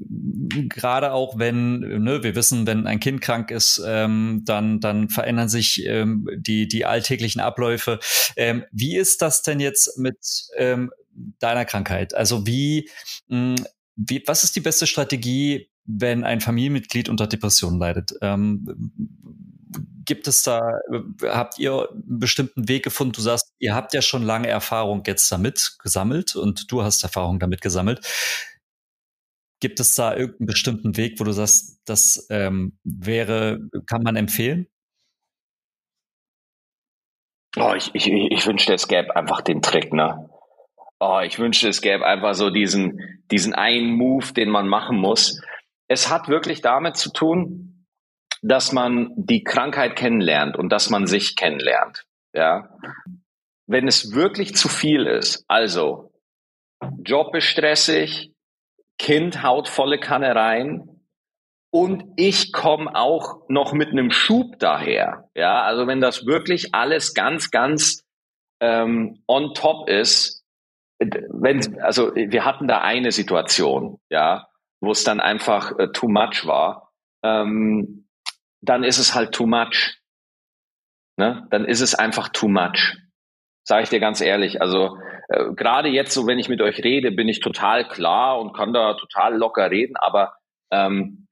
[0.69, 5.49] gerade auch wenn, ne, wir wissen, wenn ein Kind krank ist, ähm, dann, dann verändern
[5.49, 7.99] sich ähm, die, die alltäglichen Abläufe.
[8.37, 10.19] Ähm, wie ist das denn jetzt mit
[10.57, 10.91] ähm,
[11.39, 12.15] deiner Krankheit?
[12.15, 12.91] Also wie,
[13.29, 18.15] mh, hm, wie, was ist die beste Strategie, wenn ein Familienmitglied unter Depressionen leidet?
[18.21, 18.93] Ähm,
[20.05, 20.61] gibt es da,
[21.23, 23.13] habt ihr einen bestimmten Weg gefunden?
[23.13, 27.39] Du sagst, ihr habt ja schon lange Erfahrung jetzt damit gesammelt und du hast Erfahrung
[27.41, 28.01] damit gesammelt.
[29.61, 34.69] Gibt es da irgendeinen bestimmten Weg, wo du sagst, das ähm, wäre, kann man empfehlen?
[37.57, 40.29] Oh, ich, ich, ich wünschte, es gäbe einfach den Trick, ne?
[41.01, 45.41] Oh, ich wünschte, es gäbe einfach so diesen, diesen einen Move, den man machen muss.
[45.89, 47.87] Es hat wirklich damit zu tun,
[48.43, 52.05] dass man die Krankheit kennenlernt und dass man sich kennenlernt.
[52.33, 52.77] Ja.
[53.67, 56.13] Wenn es wirklich zu viel ist, also
[57.03, 58.33] Job ist stressig,
[58.99, 60.99] Kind haut volle Kanne rein
[61.71, 65.31] und ich komme auch noch mit einem Schub daher.
[65.35, 68.05] Ja, also wenn das wirklich alles ganz, ganz
[68.61, 70.45] ähm, on top ist,
[70.99, 74.49] wenn, also wir hatten da eine Situation, ja,
[74.81, 76.93] wo es dann einfach äh, too much war.
[77.23, 78.09] Ähm,
[78.61, 80.01] dann ist es halt too much.
[81.17, 81.47] Ne?
[81.51, 82.97] Dann ist es einfach too much.
[83.65, 84.61] Sage ich dir ganz ehrlich.
[84.61, 88.55] Also äh, gerade jetzt, so wenn ich mit euch rede, bin ich total klar und
[88.55, 90.35] kann da total locker reden, aber
[90.71, 91.27] ähm,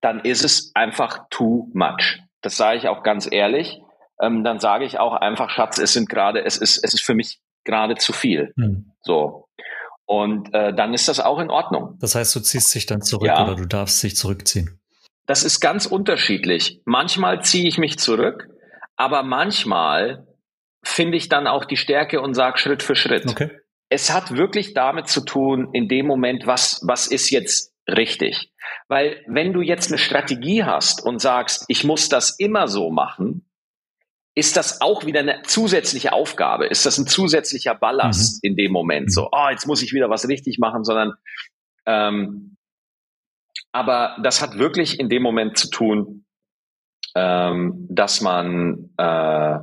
[0.00, 2.20] dann ist es einfach too much.
[2.40, 3.80] Das sage ich auch ganz ehrlich.
[4.20, 7.14] Ähm, dann sage ich auch einfach, Schatz, es sind gerade, es ist, es ist für
[7.14, 8.52] mich gerade zu viel.
[8.56, 8.92] Hm.
[9.02, 9.46] So.
[10.06, 11.96] Und äh, dann ist das auch in Ordnung.
[12.00, 13.44] Das heißt, du ziehst dich dann zurück ja.
[13.44, 14.80] oder du darfst dich zurückziehen.
[15.26, 16.80] Das ist ganz unterschiedlich.
[16.84, 18.48] Manchmal ziehe ich mich zurück,
[18.96, 20.26] aber manchmal
[20.82, 23.26] finde ich dann auch die Stärke und sage Schritt für Schritt.
[23.26, 23.50] Okay.
[23.88, 28.52] Es hat wirklich damit zu tun, in dem Moment, was, was ist jetzt richtig?
[28.88, 33.46] Weil wenn du jetzt eine Strategie hast und sagst, ich muss das immer so machen,
[34.34, 36.66] ist das auch wieder eine zusätzliche Aufgabe?
[36.66, 38.50] Ist das ein zusätzlicher Ballast mhm.
[38.50, 39.12] in dem Moment?
[39.12, 41.14] So, oh, jetzt muss ich wieder was richtig machen, sondern
[41.86, 42.56] ähm,
[43.72, 46.24] aber das hat wirklich in dem Moment zu tun,
[47.14, 49.58] ähm, dass man äh,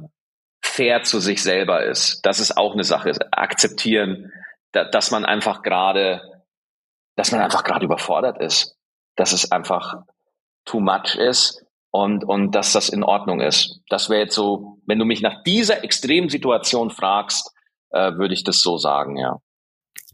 [0.78, 2.22] fair zu sich selber ist.
[2.22, 3.12] Das ist auch eine Sache.
[3.32, 4.32] Akzeptieren,
[4.72, 6.22] da, dass man einfach gerade,
[7.16, 8.78] dass man einfach gerade überfordert ist,
[9.16, 9.96] dass es einfach
[10.66, 13.82] too much ist und und dass das in Ordnung ist.
[13.90, 17.52] Das wäre jetzt so, wenn du mich nach dieser Extremsituation fragst,
[17.90, 19.38] äh, würde ich das so sagen, ja.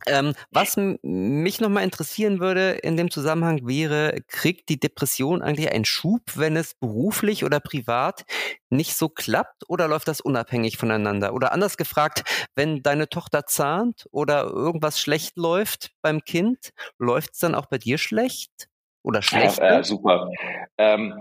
[0.07, 5.85] Ähm, was mich nochmal interessieren würde in dem Zusammenhang wäre, kriegt die Depression eigentlich einen
[5.85, 8.23] Schub, wenn es beruflich oder privat
[8.69, 11.33] nicht so klappt oder läuft das unabhängig voneinander?
[11.33, 12.23] Oder anders gefragt,
[12.55, 17.77] wenn deine Tochter zahnt oder irgendwas schlecht läuft beim Kind, läuft es dann auch bei
[17.77, 18.69] dir schlecht
[19.03, 19.59] oder schlecht?
[19.59, 20.29] Ja, äh, super.
[20.77, 21.13] Ähm,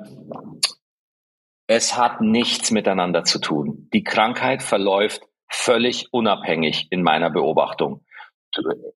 [1.67, 3.89] es hat nichts miteinander zu tun.
[3.93, 8.05] Die Krankheit verläuft völlig unabhängig in meiner Beobachtung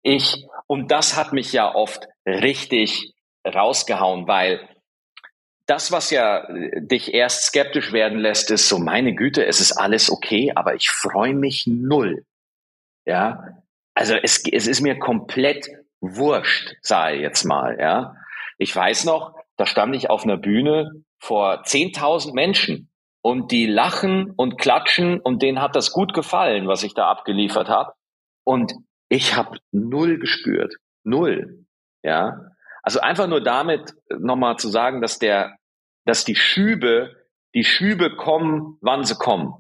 [0.03, 3.15] ich, und das hat mich ja oft richtig
[3.47, 4.69] rausgehauen, weil
[5.67, 6.47] das, was ja
[6.79, 10.89] dich erst skeptisch werden lässt, ist so, meine Güte, es ist alles okay, aber ich
[10.91, 12.25] freue mich null.
[13.05, 13.63] Ja,
[13.95, 15.69] also es, es ist mir komplett
[16.01, 17.79] wurscht, ich jetzt mal.
[17.81, 18.17] Ja,
[18.59, 22.91] ich weiß noch, da stand ich auf einer Bühne vor 10.000 Menschen
[23.23, 27.69] und die lachen und klatschen und denen hat das gut gefallen, was ich da abgeliefert
[27.69, 27.93] habe.
[28.45, 28.73] Und
[29.09, 30.75] ich habe null gespürt.
[31.05, 31.65] Null.
[32.03, 32.51] Ja.
[32.83, 35.57] Also einfach nur damit nochmal zu sagen, dass der,
[36.05, 37.17] dass die Schübe,
[37.55, 39.55] die Schübe kommen, wann sie kommen.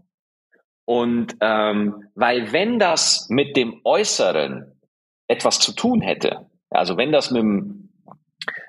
[0.85, 4.81] Und ähm, weil wenn das mit dem Äußeren
[5.27, 7.87] etwas zu tun hätte, also wenn das mit dem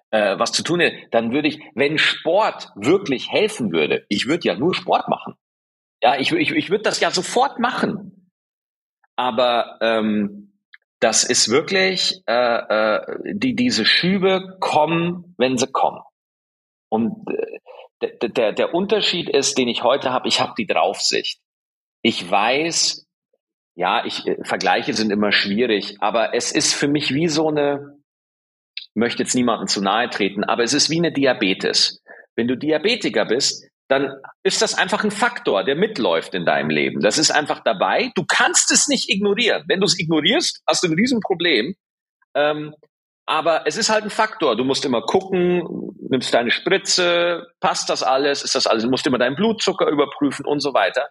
[0.10, 4.48] äh, was zu tun hätte, dann würde ich, wenn Sport wirklich helfen würde, ich würde
[4.48, 5.36] ja nur Sport machen.
[6.02, 8.32] Ja, ich, ich, ich würde das ja sofort machen.
[9.16, 10.57] Aber ähm,
[11.00, 16.02] das ist wirklich, äh, äh, die, diese Schübe kommen, wenn sie kommen.
[16.90, 17.26] Und
[18.02, 21.40] äh, der, der Unterschied ist, den ich heute habe, ich habe die Draufsicht.
[22.02, 23.06] Ich weiß,
[23.76, 28.00] ja, ich, äh, Vergleiche sind immer schwierig, aber es ist für mich wie so eine,
[28.96, 32.02] möchte jetzt niemandem zu nahe treten, aber es ist wie eine Diabetes.
[32.36, 37.02] Wenn du Diabetiker bist, dann ist das einfach ein Faktor, der mitläuft in deinem Leben.
[37.02, 38.12] Das ist einfach dabei.
[38.16, 39.64] Du kannst es nicht ignorieren.
[39.68, 41.76] Wenn du es ignorierst, hast du ein Riesenproblem.
[42.36, 42.76] Ähm,
[43.26, 44.56] aber es ist halt ein Faktor.
[44.56, 45.64] Du musst immer gucken,
[46.10, 50.46] nimmst deine Spritze, passt das alles, ist das alles, du musst immer deinen Blutzucker überprüfen
[50.46, 51.10] und so weiter.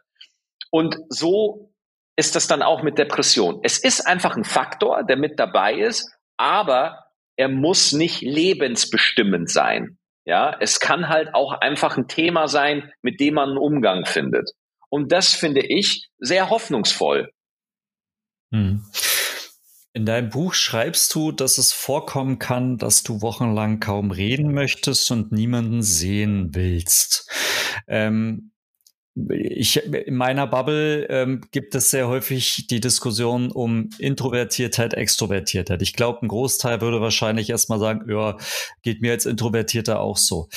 [0.70, 1.74] Und so
[2.16, 3.60] ist das dann auch mit Depression.
[3.62, 7.04] Es ist einfach ein Faktor, der mit dabei ist, aber
[7.36, 9.98] er muss nicht lebensbestimmend sein.
[10.26, 14.50] Ja, es kann halt auch einfach ein Thema sein, mit dem man einen Umgang findet.
[14.90, 17.30] Und das finde ich sehr hoffnungsvoll.
[18.52, 18.84] Hm.
[19.92, 25.10] In deinem Buch schreibst du, dass es vorkommen kann, dass du wochenlang kaum reden möchtest
[25.10, 27.30] und niemanden sehen willst.
[27.86, 28.52] Ähm,
[29.30, 35.80] ich, in meiner Bubble ähm, gibt es sehr häufig die Diskussion um Introvertiertheit, Extrovertiertheit.
[35.80, 38.36] Ich glaube, ein Großteil würde wahrscheinlich erstmal sagen, ja,
[38.82, 40.48] geht mir als Introvertierter auch so.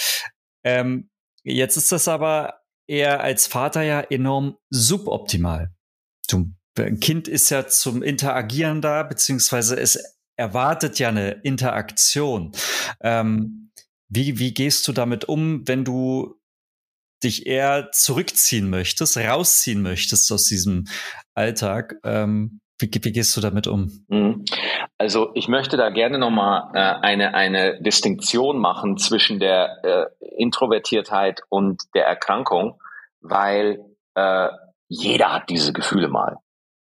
[0.63, 1.09] Ähm,
[1.43, 5.71] jetzt ist das aber eher als Vater ja enorm suboptimal.
[6.29, 12.53] Du ein Kind ist ja zum Interagieren da, beziehungsweise es erwartet ja eine Interaktion.
[13.01, 13.71] Ähm,
[14.07, 16.38] wie, wie gehst du damit um, wenn du
[17.23, 20.85] dich eher zurückziehen möchtest, rausziehen möchtest aus diesem
[21.33, 21.95] Alltag?
[22.03, 24.05] Ähm, wie, wie, gehst du damit um?
[24.07, 24.45] Mhm.
[24.97, 30.05] Also ich möchte da gerne nochmal äh, eine, eine Distinktion machen zwischen der äh,
[30.37, 32.81] Introvertiertheit und der Erkrankung,
[33.21, 33.79] weil
[34.15, 34.49] äh,
[34.87, 36.37] jeder hat diese Gefühle mal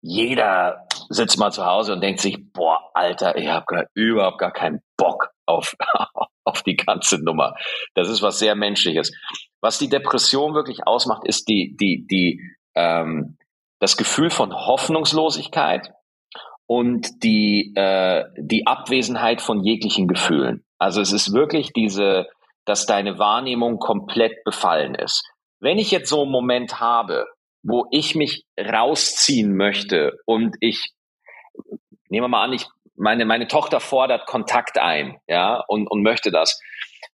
[0.02, 4.82] jeder sitzt mal zu Hause und denkt sich, boah, Alter, ich habe überhaupt gar keinen
[4.98, 5.76] Bock auf,
[6.44, 7.56] auf die ganze Nummer.
[7.96, 9.12] Das ist was sehr Menschliches.
[9.62, 12.42] Was die Depression wirklich ausmacht, ist die, die, die,
[12.76, 13.38] ähm,
[13.80, 15.92] das Gefühl von Hoffnungslosigkeit
[16.66, 20.64] und die, äh, die Abwesenheit von jeglichen Gefühlen.
[20.78, 22.28] Also es ist wirklich diese,
[22.66, 25.24] dass deine Wahrnehmung komplett befallen ist.
[25.60, 27.26] Wenn ich jetzt so einen Moment habe,
[27.64, 30.94] wo ich mich rausziehen möchte und ich,
[32.08, 32.68] nehmen wir mal an, ich,
[33.00, 36.60] meine, meine Tochter fordert Kontakt ein, ja, und, und möchte das,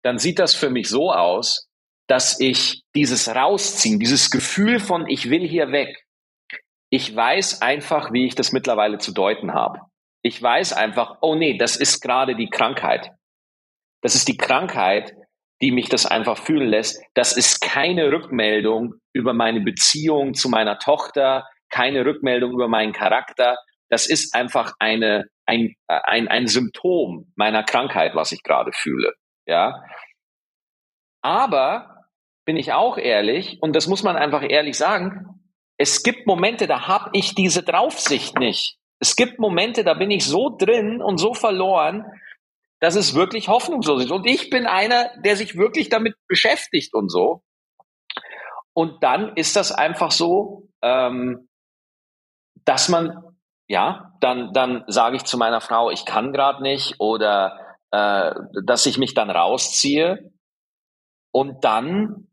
[0.02, 1.68] dann sieht das für mich so aus,
[2.08, 6.06] dass ich dieses Rausziehen, dieses Gefühl von ich will hier weg,
[6.90, 9.80] ich weiß einfach, wie ich das mittlerweile zu deuten habe.
[10.22, 13.10] Ich weiß einfach, oh nee, das ist gerade die Krankheit.
[14.02, 15.12] Das ist die Krankheit,
[15.60, 17.02] die mich das einfach fühlen lässt.
[17.14, 23.56] Das ist keine Rückmeldung über meine Beziehung zu meiner Tochter, keine Rückmeldung über meinen Charakter.
[23.88, 29.14] Das ist einfach eine, ein, ein, ein Symptom meiner Krankheit, was ich gerade fühle.
[29.46, 29.82] Ja.
[31.22, 32.04] Aber
[32.44, 35.40] bin ich auch ehrlich, und das muss man einfach ehrlich sagen,
[35.78, 38.78] es gibt Momente, da habe ich diese Draufsicht nicht.
[38.98, 42.04] Es gibt Momente, da bin ich so drin und so verloren,
[42.80, 44.10] dass es wirklich hoffnungslos ist.
[44.10, 47.42] Und ich bin einer, der sich wirklich damit beschäftigt und so.
[48.72, 51.48] Und dann ist das einfach so, ähm,
[52.64, 53.25] dass man,
[53.68, 57.58] ja, dann, dann sage ich zu meiner Frau, ich kann gerade nicht oder
[57.90, 58.32] äh,
[58.64, 60.32] dass ich mich dann rausziehe.
[61.32, 62.28] Und dann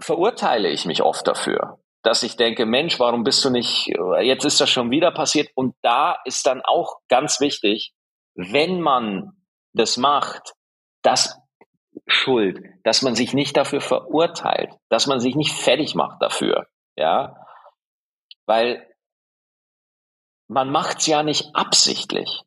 [0.00, 4.60] verurteile ich mich oft dafür, dass ich denke, Mensch, warum bist du nicht, jetzt ist
[4.60, 5.50] das schon wieder passiert.
[5.54, 7.92] Und da ist dann auch ganz wichtig,
[8.34, 9.32] wenn man
[9.74, 10.54] das macht,
[11.02, 11.38] das
[12.06, 17.36] Schuld, dass man sich nicht dafür verurteilt, dass man sich nicht fertig macht dafür, ja,
[18.46, 18.86] weil
[20.52, 22.42] man macht's ja nicht absichtlich.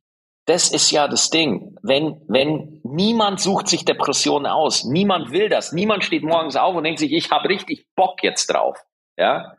[0.46, 1.76] Das ist ja das Ding.
[1.82, 6.84] Wenn, wenn niemand sucht sich Depressionen aus, niemand will das, niemand steht morgens auf und
[6.84, 8.78] denkt sich, ich habe richtig Bock jetzt drauf,
[9.18, 9.58] ja.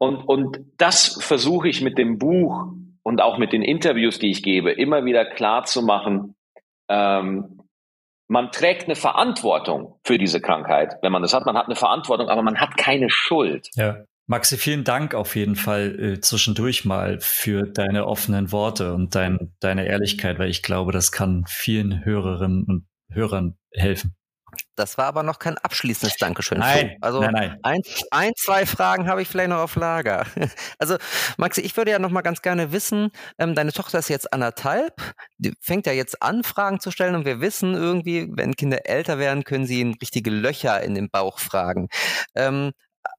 [0.00, 2.66] Und, und das versuche ich mit dem Buch
[3.02, 6.36] und auch mit den Interviews, die ich gebe, immer wieder klar zu machen.
[6.88, 7.62] Ähm,
[8.28, 10.98] man trägt eine Verantwortung für diese Krankheit.
[11.02, 13.70] Wenn man das hat, man hat eine Verantwortung, aber man hat keine Schuld.
[13.74, 14.04] Ja.
[14.30, 19.54] Maxi, vielen Dank auf jeden Fall äh, zwischendurch mal für deine offenen Worte und dein,
[19.58, 24.14] deine Ehrlichkeit, weil ich glaube, das kann vielen Hörerinnen und Hörern helfen.
[24.76, 26.58] Das war aber noch kein abschließendes Dankeschön.
[26.58, 27.58] Nein, also nein, nein.
[27.62, 30.26] Ein, ein, zwei Fragen habe ich vielleicht noch auf Lager.
[30.78, 30.96] Also
[31.38, 34.94] Maxi, ich würde ja noch mal ganz gerne wissen, ähm, deine Tochter ist jetzt anderthalb,
[35.38, 39.18] die fängt ja jetzt an, Fragen zu stellen und wir wissen irgendwie, wenn Kinder älter
[39.18, 41.88] werden, können sie in richtige Löcher in den Bauch fragen.
[42.34, 42.72] Ähm,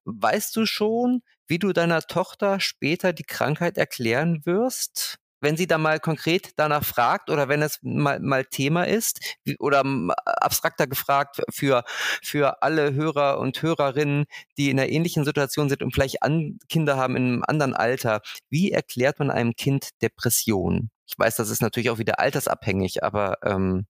[0.06, 5.20] weißt du schon, wie du deiner Tochter später die Krankheit erklären wirst?
[5.42, 9.58] wenn sie da mal konkret danach fragt oder wenn es mal, mal Thema ist wie,
[9.58, 9.84] oder
[10.26, 11.84] abstrakter gefragt für,
[12.22, 14.26] für alle Hörer und Hörerinnen,
[14.58, 18.22] die in einer ähnlichen Situation sind und vielleicht an, Kinder haben in einem anderen Alter,
[18.50, 20.90] wie erklärt man einem Kind Depression?
[21.08, 23.88] Ich weiß, das ist natürlich auch wieder altersabhängig, aber ähm,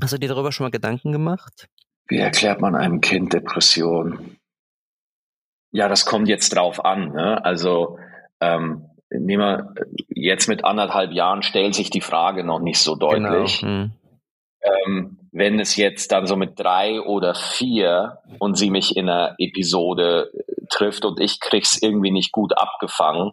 [0.00, 1.68] hast du dir darüber schon mal Gedanken gemacht?
[2.08, 4.37] Wie erklärt man einem Kind Depression?
[5.70, 7.12] Ja, das kommt jetzt drauf an.
[7.12, 7.44] Ne?
[7.44, 7.98] Also
[8.40, 9.74] ähm, nehmen wir
[10.08, 13.60] jetzt mit anderthalb Jahren stellt sich die Frage noch nicht so deutlich.
[13.60, 13.72] Genau.
[13.72, 13.90] Hm.
[14.60, 19.36] Ähm, wenn es jetzt dann so mit drei oder vier und sie mich in einer
[19.38, 20.32] Episode
[20.70, 23.32] trifft und ich krieg's irgendwie nicht gut abgefangen,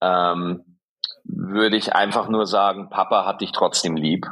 [0.00, 0.78] ähm,
[1.24, 4.26] würde ich einfach nur sagen, Papa hat dich trotzdem lieb.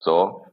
[0.00, 0.46] So,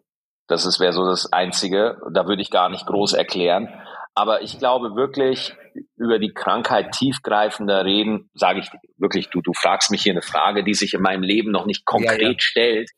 [0.47, 1.99] das wäre so das Einzige.
[2.11, 3.69] Da würde ich gar nicht groß erklären.
[4.13, 5.55] Aber ich glaube wirklich,
[5.97, 10.63] über die Krankheit tiefgreifender reden, sage ich wirklich, du, du fragst mich hier eine Frage,
[10.63, 12.39] die sich in meinem Leben noch nicht konkret ja, ja.
[12.39, 12.89] stellt.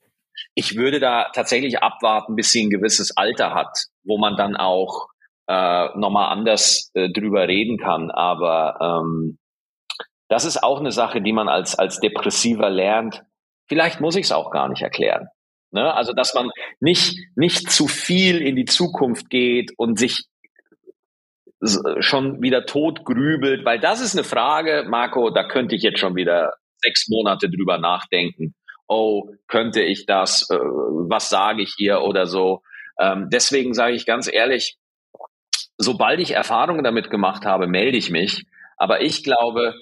[0.56, 5.08] Ich würde da tatsächlich abwarten, bis sie ein gewisses Alter hat, wo man dann auch
[5.48, 8.12] äh, nochmal anders äh, drüber reden kann.
[8.12, 9.38] Aber ähm,
[10.30, 13.24] das ist auch eine Sache, die man als, als Depressiver lernt.
[13.68, 15.28] Vielleicht muss ich es auch gar nicht erklären.
[15.72, 15.94] Ne?
[15.94, 16.50] Also, dass man
[16.80, 20.26] nicht, nicht zu viel in die Zukunft geht und sich
[22.00, 26.16] schon wieder tot grübelt, weil das ist eine Frage, Marco, da könnte ich jetzt schon
[26.16, 28.56] wieder sechs Monate drüber nachdenken.
[28.88, 30.50] Oh, könnte ich das?
[30.50, 32.62] Äh, was sage ich hier oder so?
[33.00, 34.78] Ähm, deswegen sage ich ganz ehrlich,
[35.78, 38.46] sobald ich Erfahrungen damit gemacht habe, melde ich mich.
[38.78, 39.74] Aber ich glaube,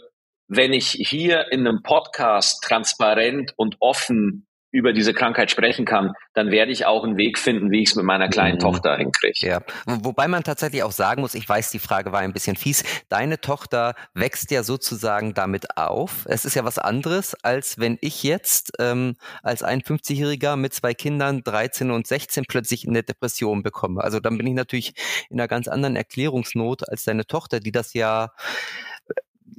[0.48, 4.47] wenn ich hier in einem Podcast transparent und offen
[4.78, 7.96] über diese Krankheit sprechen kann, dann werde ich auch einen Weg finden, wie ich es
[7.96, 8.60] mit meiner kleinen mhm.
[8.60, 9.48] Tochter hinkriege.
[9.48, 12.84] Ja, wobei man tatsächlich auch sagen muss, ich weiß, die Frage war ein bisschen fies,
[13.10, 16.26] deine Tochter wächst ja sozusagen damit auf.
[16.30, 21.44] Es ist ja was anderes, als wenn ich jetzt ähm, als 51-Jähriger mit zwei Kindern,
[21.44, 24.04] 13 und 16, plötzlich eine Depression bekomme.
[24.04, 24.94] Also dann bin ich natürlich
[25.32, 28.30] in einer ganz anderen Erklärungsnot als deine Tochter, die das ja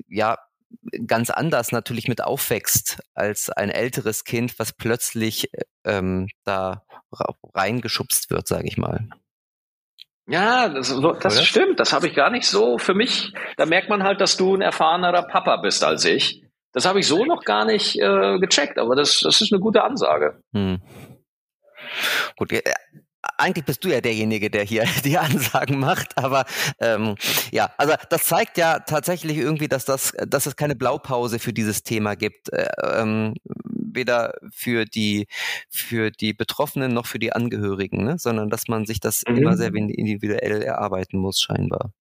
[0.09, 0.39] ja
[1.07, 5.51] ganz anders natürlich mit aufwächst als ein älteres Kind, was plötzlich
[5.85, 6.85] ähm, da
[7.55, 9.09] reingeschubst wird, sage ich mal.
[10.27, 11.81] Ja, das, das stimmt.
[11.81, 13.33] Das habe ich gar nicht so für mich.
[13.57, 16.45] Da merkt man halt, dass du ein erfahrenerer Papa bist als ich.
[16.73, 19.83] Das habe ich so noch gar nicht äh, gecheckt, aber das, das ist eine gute
[19.83, 20.43] Ansage.
[20.53, 20.83] Hm.
[22.37, 22.53] Gut,
[23.39, 26.45] eigentlich bist du ja derjenige, der hier die Ansagen macht, aber
[26.81, 27.15] ähm,
[27.51, 31.83] ja, also das zeigt ja tatsächlich irgendwie, dass das, dass es keine Blaupause für dieses
[31.83, 35.27] Thema gibt, äh, ähm, weder für die
[35.71, 38.17] für die Betroffenen noch für die Angehörigen, ne?
[38.19, 39.39] sondern dass man sich das mhm.
[39.39, 41.93] immer sehr individuell erarbeiten muss, scheinbar.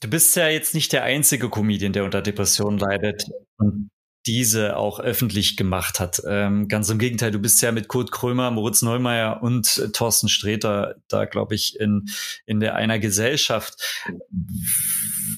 [0.00, 3.24] Du bist ja jetzt nicht der einzige Comedian, der unter Depressionen leidet.
[3.56, 3.88] Und
[4.26, 6.20] diese auch öffentlich gemacht hat.
[6.26, 10.28] Ähm, ganz im Gegenteil, du bist ja mit Kurt Krömer, Moritz Neumeier und äh, Thorsten
[10.28, 12.08] Sträter da, glaube ich, in,
[12.44, 14.04] in der einer Gesellschaft.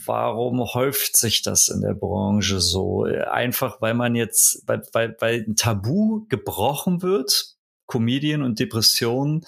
[0.04, 3.04] Warum häuft sich das in der Branche so?
[3.04, 9.44] Einfach, weil man jetzt, weil, weil, weil ein Tabu gebrochen wird, Comedian und Depression,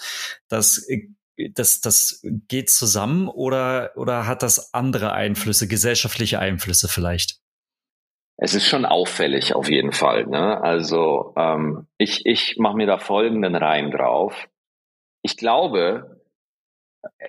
[0.47, 0.85] das
[1.53, 7.40] das, das geht zusammen oder, oder hat das andere Einflüsse, gesellschaftliche Einflüsse vielleicht?
[8.43, 10.25] Es ist schon auffällig auf jeden Fall.
[10.25, 10.59] Ne?
[10.63, 14.47] Also ähm, ich, ich mache mir da folgenden Reim drauf.
[15.21, 16.19] Ich glaube,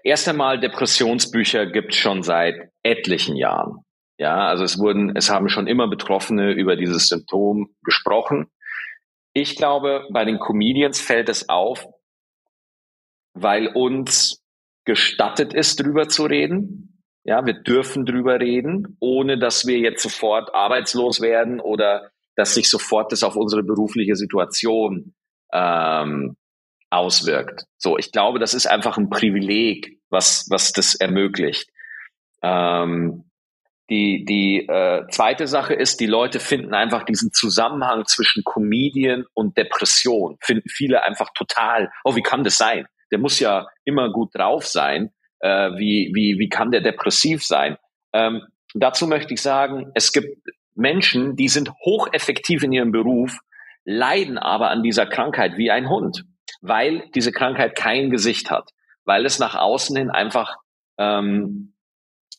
[0.03, 3.85] erst einmal Depressionsbücher gibt es schon seit etlichen Jahren.
[4.17, 8.51] Ja, also es wurden, es haben schon immer Betroffene über dieses Symptom gesprochen.
[9.35, 11.87] Ich glaube, bei den Comedians fällt es auf,
[13.35, 14.43] weil uns
[14.87, 16.92] gestattet ist, drüber zu reden.
[17.25, 22.69] Ja, wir dürfen drüber reden, ohne dass wir jetzt sofort arbeitslos werden oder dass sich
[22.69, 25.15] sofort das auf unsere berufliche Situation
[25.53, 26.37] ähm,
[26.91, 27.65] auswirkt.
[27.79, 31.71] So, ich glaube, das ist einfach ein Privileg, was was das ermöglicht.
[32.43, 33.31] Ähm,
[33.89, 39.57] die die äh, zweite Sache ist, die Leute finden einfach diesen Zusammenhang zwischen Comedian und
[39.57, 41.93] Depression finden viele einfach total.
[42.03, 42.87] Oh, wie kann das sein?
[43.13, 45.13] Der muss ja immer gut drauf sein
[45.43, 47.77] äh, wie, wie, wie kann der depressiv sein?
[48.13, 48.43] Ähm,
[48.75, 50.37] dazu möchte ich sagen, es gibt
[50.75, 53.39] Menschen, die sind hocheffektiv in ihrem Beruf,
[53.85, 56.25] leiden aber an dieser Krankheit wie ein Hund,
[56.61, 58.71] weil diese Krankheit kein Gesicht hat,
[59.05, 60.57] weil es nach außen hin einfach
[60.99, 61.75] ähm,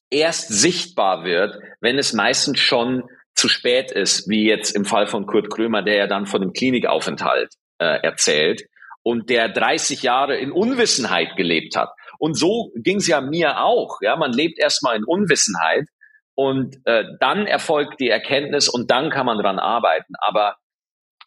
[0.09, 3.03] erst sichtbar wird, wenn es meistens schon
[3.35, 6.53] zu spät ist, wie jetzt im Fall von Kurt Krömer, der ja dann von dem
[6.53, 8.63] Klinikaufenthalt äh, erzählt
[9.01, 11.89] und der 30 Jahre in Unwissenheit gelebt hat.
[12.23, 13.97] Und so ging es ja mir auch.
[13.99, 15.89] Ja, man lebt erstmal in Unwissenheit
[16.35, 20.13] und äh, dann erfolgt die Erkenntnis und dann kann man dran arbeiten.
[20.19, 20.55] Aber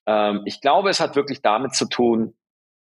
[0.07, 2.35] ähm, ich glaube, es hat wirklich damit zu tun,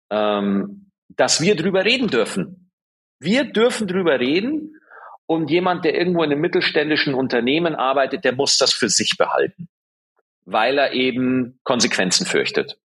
[0.10, 2.72] ähm, dass wir drüber reden dürfen.
[3.20, 4.80] Wir dürfen drüber reden
[5.26, 9.68] und jemand, der irgendwo in einem mittelständischen Unternehmen arbeitet, der muss das für sich behalten,
[10.46, 12.80] weil er eben Konsequenzen fürchtet.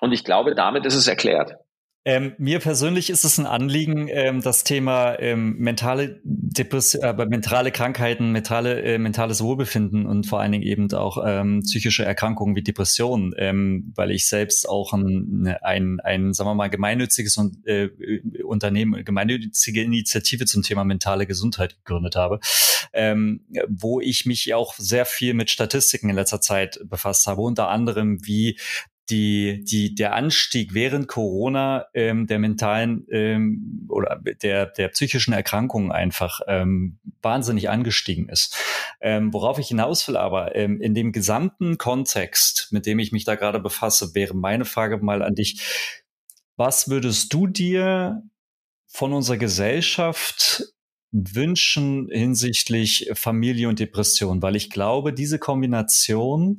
[0.00, 1.56] Und ich glaube, damit ist es erklärt.
[2.04, 7.70] Ähm, mir persönlich ist es ein Anliegen, ähm, das Thema ähm, mentale Depression, äh, mentale
[7.70, 12.62] Krankheiten, mentale, äh, mentales Wohlbefinden und vor allen Dingen eben auch ähm, psychische Erkrankungen wie
[12.62, 17.88] Depressionen, ähm, weil ich selbst auch ein, ne, ein, ein sagen wir mal, gemeinnütziges äh,
[18.42, 22.40] Unternehmen, gemeinnützige Initiative zum Thema mentale Gesundheit gegründet habe,
[22.92, 27.68] ähm, wo ich mich auch sehr viel mit Statistiken in letzter Zeit befasst habe, unter
[27.68, 28.56] anderem wie
[29.10, 35.92] die, die, der Anstieg während Corona ähm, der mentalen ähm, oder der, der psychischen Erkrankungen
[35.92, 38.56] einfach ähm, wahnsinnig angestiegen ist.
[39.00, 43.24] Ähm, worauf ich hinaus will aber, ähm, in dem gesamten Kontext, mit dem ich mich
[43.24, 45.60] da gerade befasse, wäre meine Frage mal an dich.
[46.56, 48.22] Was würdest du dir
[48.86, 50.64] von unserer Gesellschaft
[51.10, 56.58] wünschen hinsichtlich Familie und Depression, weil ich glaube, diese Kombination,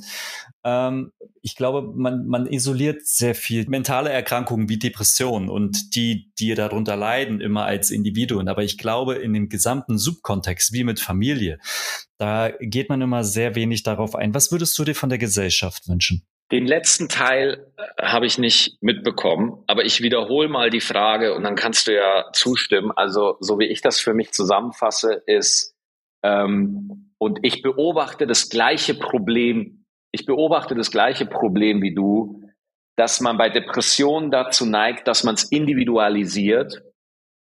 [0.63, 6.53] ähm, ich glaube, man, man isoliert sehr viel mentale Erkrankungen wie Depression und die, die
[6.55, 8.47] darunter leiden, immer als Individuen.
[8.47, 11.59] Aber ich glaube, in dem gesamten Subkontext, wie mit Familie,
[12.17, 14.33] da geht man immer sehr wenig darauf ein.
[14.33, 16.25] Was würdest du dir von der Gesellschaft wünschen?
[16.51, 21.43] Den letzten Teil äh, habe ich nicht mitbekommen, aber ich wiederhole mal die Frage und
[21.43, 22.91] dann kannst du ja zustimmen.
[22.95, 25.75] Also so wie ich das für mich zusammenfasse, ist,
[26.23, 32.41] ähm, und ich beobachte das gleiche Problem, ich beobachte das gleiche Problem wie du,
[32.95, 36.81] dass man bei Depressionen dazu neigt, dass man es individualisiert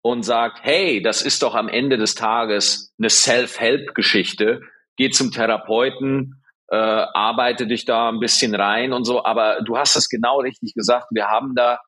[0.02, 4.62] und sagt, hey, das ist doch am Ende des Tages eine Self-Help-Geschichte,
[4.98, 6.43] geh zum Therapeuten,
[6.74, 9.24] äh, arbeite dich da ein bisschen rein und so.
[9.24, 11.06] Aber du hast es genau richtig gesagt.
[11.12, 11.80] Wir haben da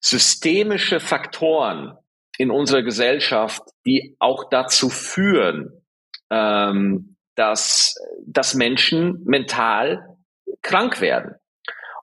[0.00, 1.96] systemische Faktoren
[2.36, 5.84] in unserer Gesellschaft, die auch dazu führen,
[6.30, 7.94] ähm, dass,
[8.26, 10.16] dass Menschen mental
[10.62, 11.36] krank werden.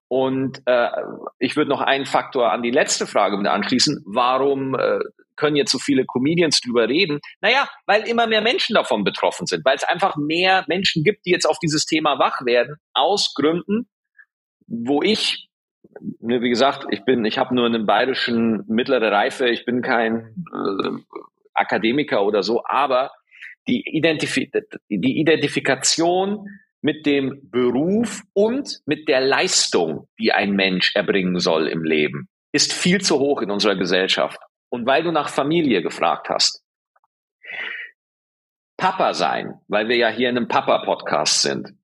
[0.08, 0.90] Und äh,
[1.40, 4.04] ich würde noch einen Faktor an die letzte Frage mit anschließen.
[4.06, 5.00] Warum äh,
[5.36, 7.20] können jetzt so viele Comedians drüber reden?
[7.42, 11.32] Naja, weil immer mehr Menschen davon betroffen sind, weil es einfach mehr Menschen gibt, die
[11.32, 13.88] jetzt auf dieses Thema wach werden, aus Gründen,
[14.68, 15.50] wo ich,
[16.20, 20.46] ne, wie gesagt, ich bin, ich habe nur einen bayerischen mittlere Reife, ich bin kein
[20.54, 21.18] äh,
[21.54, 23.12] Akademiker oder so, aber
[23.68, 24.50] die, Identif die
[24.90, 26.48] Identifikation
[26.82, 32.74] mit dem Beruf und mit der Leistung, die ein Mensch erbringen soll im Leben, ist
[32.74, 34.38] viel zu hoch in unserer Gesellschaft.
[34.74, 36.64] Und weil du nach Familie gefragt hast,
[38.76, 41.78] Papa sein, weil wir ja hier in einem Papa-Podcast sind,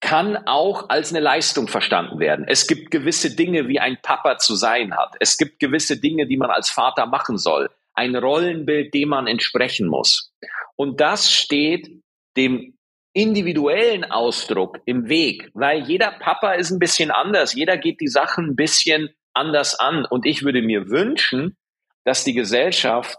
[0.00, 2.44] kann auch als eine Leistung verstanden werden.
[2.48, 5.14] Es gibt gewisse Dinge, wie ein Papa zu sein hat.
[5.20, 7.70] Es gibt gewisse Dinge, die man als Vater machen soll.
[7.94, 10.32] Ein Rollenbild, dem man entsprechen muss.
[10.74, 12.02] Und das steht
[12.36, 12.76] dem
[13.12, 18.48] individuellen Ausdruck im Weg, weil jeder Papa ist ein bisschen anders, jeder geht die Sachen
[18.48, 20.04] ein bisschen anders an.
[20.04, 21.56] Und ich würde mir wünschen,
[22.04, 23.18] dass die Gesellschaft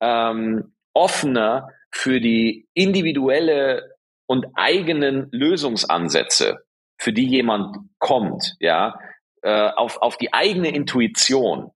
[0.00, 3.96] ähm, offener für die individuelle
[4.26, 6.64] und eigenen Lösungsansätze,
[6.98, 8.98] für die jemand kommt, ja,
[9.42, 11.70] äh, auf, auf die eigene Intuition,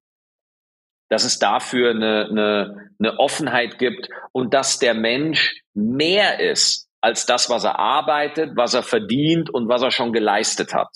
[1.10, 7.26] dass es dafür eine, eine, eine Offenheit gibt und dass der Mensch mehr ist als
[7.26, 10.88] das, was er arbeitet, was er verdient und was er schon geleistet hat.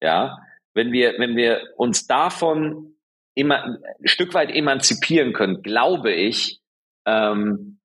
[0.00, 0.38] Ja,
[0.74, 2.94] wenn wir, wenn wir uns davon
[3.34, 6.60] immer ein Stück weit emanzipieren können, glaube ich,
[7.06, 7.80] ähm,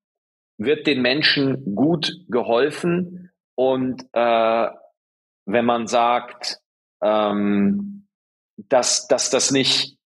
[0.58, 3.32] wird den Menschen gut geholfen.
[3.56, 4.68] Und äh,
[5.46, 6.60] wenn man sagt,
[7.02, 8.08] ähm,
[8.58, 9.98] dass, dass das nicht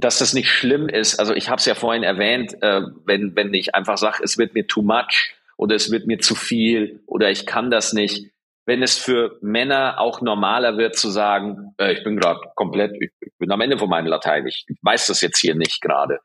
[0.00, 1.18] dass das nicht schlimm ist.
[1.18, 4.54] Also ich habe es ja vorhin erwähnt, äh, wenn, wenn ich einfach sage, es wird
[4.54, 8.30] mir too much, oder es wird mir zu viel oder ich kann das nicht.
[8.68, 13.32] Wenn es für Männer auch normaler wird zu sagen, äh, ich bin gerade komplett, ich
[13.38, 16.18] bin am Ende von meinem Latein, ich weiß das jetzt hier nicht gerade.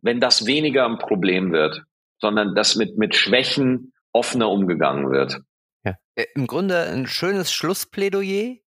[0.00, 1.82] Wenn das weniger ein Problem wird,
[2.20, 5.40] sondern dass mit, mit Schwächen offener umgegangen wird.
[5.84, 5.96] Ja.
[6.14, 8.58] Äh, Im Grunde ein schönes Schlussplädoyer,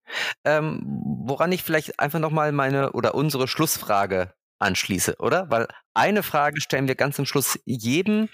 [0.43, 0.81] ähm,
[1.25, 5.49] woran ich vielleicht einfach nochmal meine oder unsere Schlussfrage anschließe, oder?
[5.49, 8.27] Weil eine Frage stellen wir ganz zum Schluss jedem,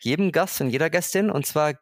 [0.00, 1.72] jedem Gast und jeder Gästin, und zwar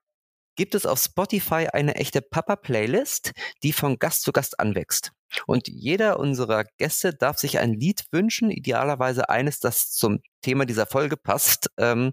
[0.59, 3.31] gibt es auf Spotify eine echte Papa-Playlist,
[3.63, 5.13] die von Gast zu Gast anwächst.
[5.47, 10.87] Und jeder unserer Gäste darf sich ein Lied wünschen, idealerweise eines, das zum Thema dieser
[10.87, 12.13] Folge passt, ähm,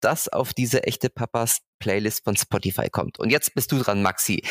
[0.00, 3.18] das auf diese echte Papas Playlist von Spotify kommt.
[3.18, 4.42] Und jetzt bist du dran, Maxi.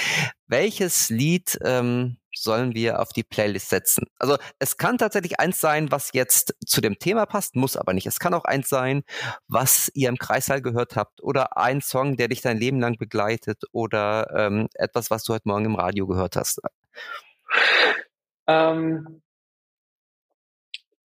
[0.48, 4.06] Welches Lied ähm, sollen wir auf die Playlist setzen?
[4.18, 8.08] Also es kann tatsächlich eins sein, was jetzt zu dem Thema passt, muss aber nicht.
[8.08, 9.04] Es kann auch eins sein,
[9.48, 13.64] was ihr im Kreissaal gehört habt oder ein Song, der dich dein Leben lang begleitet
[13.72, 16.62] oder ähm, etwas, was du heute Morgen im Radio gehört hast.
[18.48, 19.22] Ähm,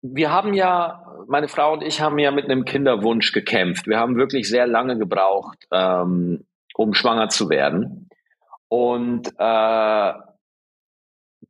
[0.03, 3.87] wir haben ja, meine Frau und ich haben ja mit einem Kinderwunsch gekämpft.
[3.87, 8.09] Wir haben wirklich sehr lange gebraucht, ähm, um schwanger zu werden.
[8.69, 10.13] Und äh,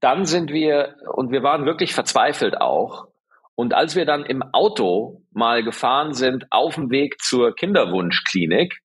[0.01, 3.09] dann sind wir, und wir waren wirklich verzweifelt auch.
[3.55, 8.81] Und als wir dann im Auto mal gefahren sind auf dem Weg zur Kinderwunschklinik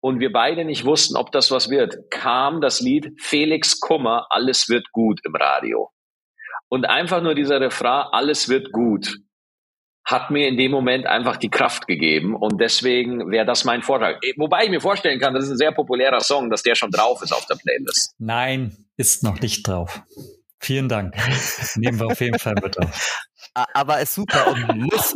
[0.00, 4.68] und wir beide nicht wussten, ob das was wird, kam das Lied Felix Kummer, alles
[4.68, 5.90] wird gut im Radio.
[6.68, 9.18] Und einfach nur dieser Refrain, alles wird gut,
[10.04, 12.34] hat mir in dem Moment einfach die Kraft gegeben.
[12.34, 14.20] Und deswegen wäre das mein Vortrag.
[14.36, 17.22] Wobei ich mir vorstellen kann, das ist ein sehr populärer Song, dass der schon drauf
[17.22, 18.14] ist auf der Playlist.
[18.18, 20.02] Nein, ist noch nicht drauf.
[20.58, 21.14] Vielen Dank.
[21.76, 23.22] Nehmen wir auf jeden Fall mit auf.
[23.54, 25.14] Aber ist super und muss,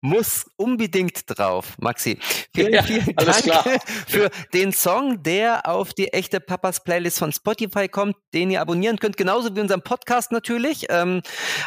[0.00, 2.18] muss unbedingt drauf, Maxi.
[2.54, 7.88] Vielen, ja, vielen Dank für den Song, der auf die echte Papas Playlist von Spotify
[7.88, 10.86] kommt, den ihr abonnieren könnt, genauso wie unseren Podcast natürlich.
[10.90, 11.22] Ähm,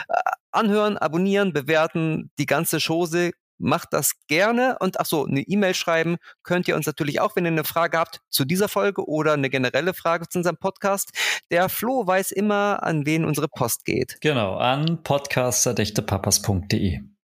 [0.10, 0.20] äh,
[0.52, 4.78] anhören, abonnieren, bewerten, die ganze Chose macht das gerne.
[4.80, 7.98] Und ach so, eine E-Mail schreiben könnt ihr uns natürlich auch, wenn ihr eine Frage
[7.98, 11.12] habt zu dieser Folge oder eine generelle Frage zu unserem Podcast.
[11.52, 14.18] Der Flo weiß immer, an wen unsere Post geht.
[14.22, 17.17] Genau, an podcast.echtepapas.de.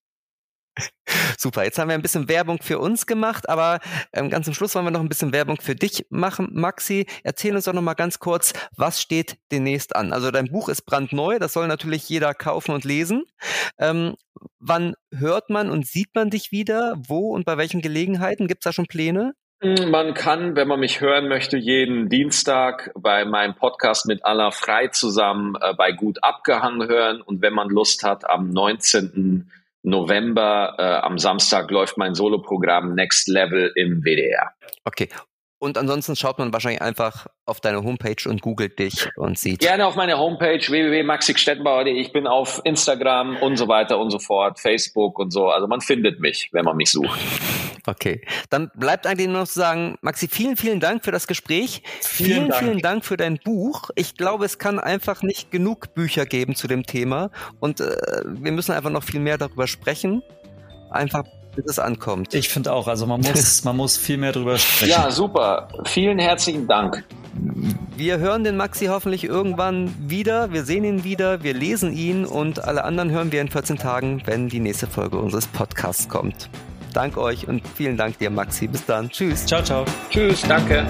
[1.37, 3.79] Super, jetzt haben wir ein bisschen Werbung für uns gemacht, aber
[4.13, 6.49] ähm, ganz zum Schluss wollen wir noch ein bisschen Werbung für dich machen.
[6.53, 10.13] Maxi, erzähl uns doch noch mal ganz kurz, was steht demnächst an?
[10.13, 13.25] Also dein Buch ist brandneu, das soll natürlich jeder kaufen und lesen.
[13.77, 14.15] Ähm,
[14.59, 16.95] wann hört man und sieht man dich wieder?
[16.97, 18.47] Wo und bei welchen Gelegenheiten?
[18.47, 19.33] Gibt es da schon Pläne?
[19.63, 24.89] Man kann, wenn man mich hören möchte, jeden Dienstag bei meinem Podcast mit Alla Frei
[24.89, 27.21] zusammen äh, bei Gut Abgehangen hören.
[27.21, 29.49] Und wenn man Lust hat, am 19.
[29.83, 34.53] November äh, am Samstag läuft mein Soloprogramm Next Level im WDR.
[34.85, 35.09] Okay.
[35.59, 39.59] Und ansonsten schaut man wahrscheinlich einfach auf deine Homepage und googelt dich und sieht.
[39.59, 41.93] Gerne auf meine Homepage www.maxixstettenbauer.de.
[41.93, 45.47] Ich bin auf Instagram und so weiter und so fort, Facebook und so.
[45.47, 47.17] Also man findet mich, wenn man mich sucht.
[47.85, 51.83] Okay, dann bleibt eigentlich nur noch zu sagen, Maxi, vielen, vielen Dank für das Gespräch.
[52.01, 52.63] Vielen, vielen Dank.
[52.63, 53.89] vielen Dank für dein Buch.
[53.95, 57.29] Ich glaube, es kann einfach nicht genug Bücher geben zu dem Thema
[57.59, 60.23] und äh, wir müssen einfach noch viel mehr darüber sprechen.
[60.91, 61.23] Einfach
[61.55, 62.33] bis es ankommt.
[62.33, 64.91] Ich finde auch, also man muss, man muss viel mehr darüber sprechen.
[64.91, 65.67] Ja, super.
[65.85, 67.03] Vielen herzlichen Dank.
[67.97, 70.51] Wir hören den Maxi hoffentlich irgendwann wieder.
[70.51, 74.21] Wir sehen ihn wieder, wir lesen ihn und alle anderen hören wir in 14 Tagen,
[74.25, 76.49] wenn die nächste Folge unseres Podcasts kommt.
[76.93, 78.67] Dank euch und vielen Dank dir, Maxi.
[78.67, 79.09] Bis dann.
[79.09, 79.45] Tschüss.
[79.45, 79.85] Ciao, ciao.
[80.09, 80.85] Tschüss, danke.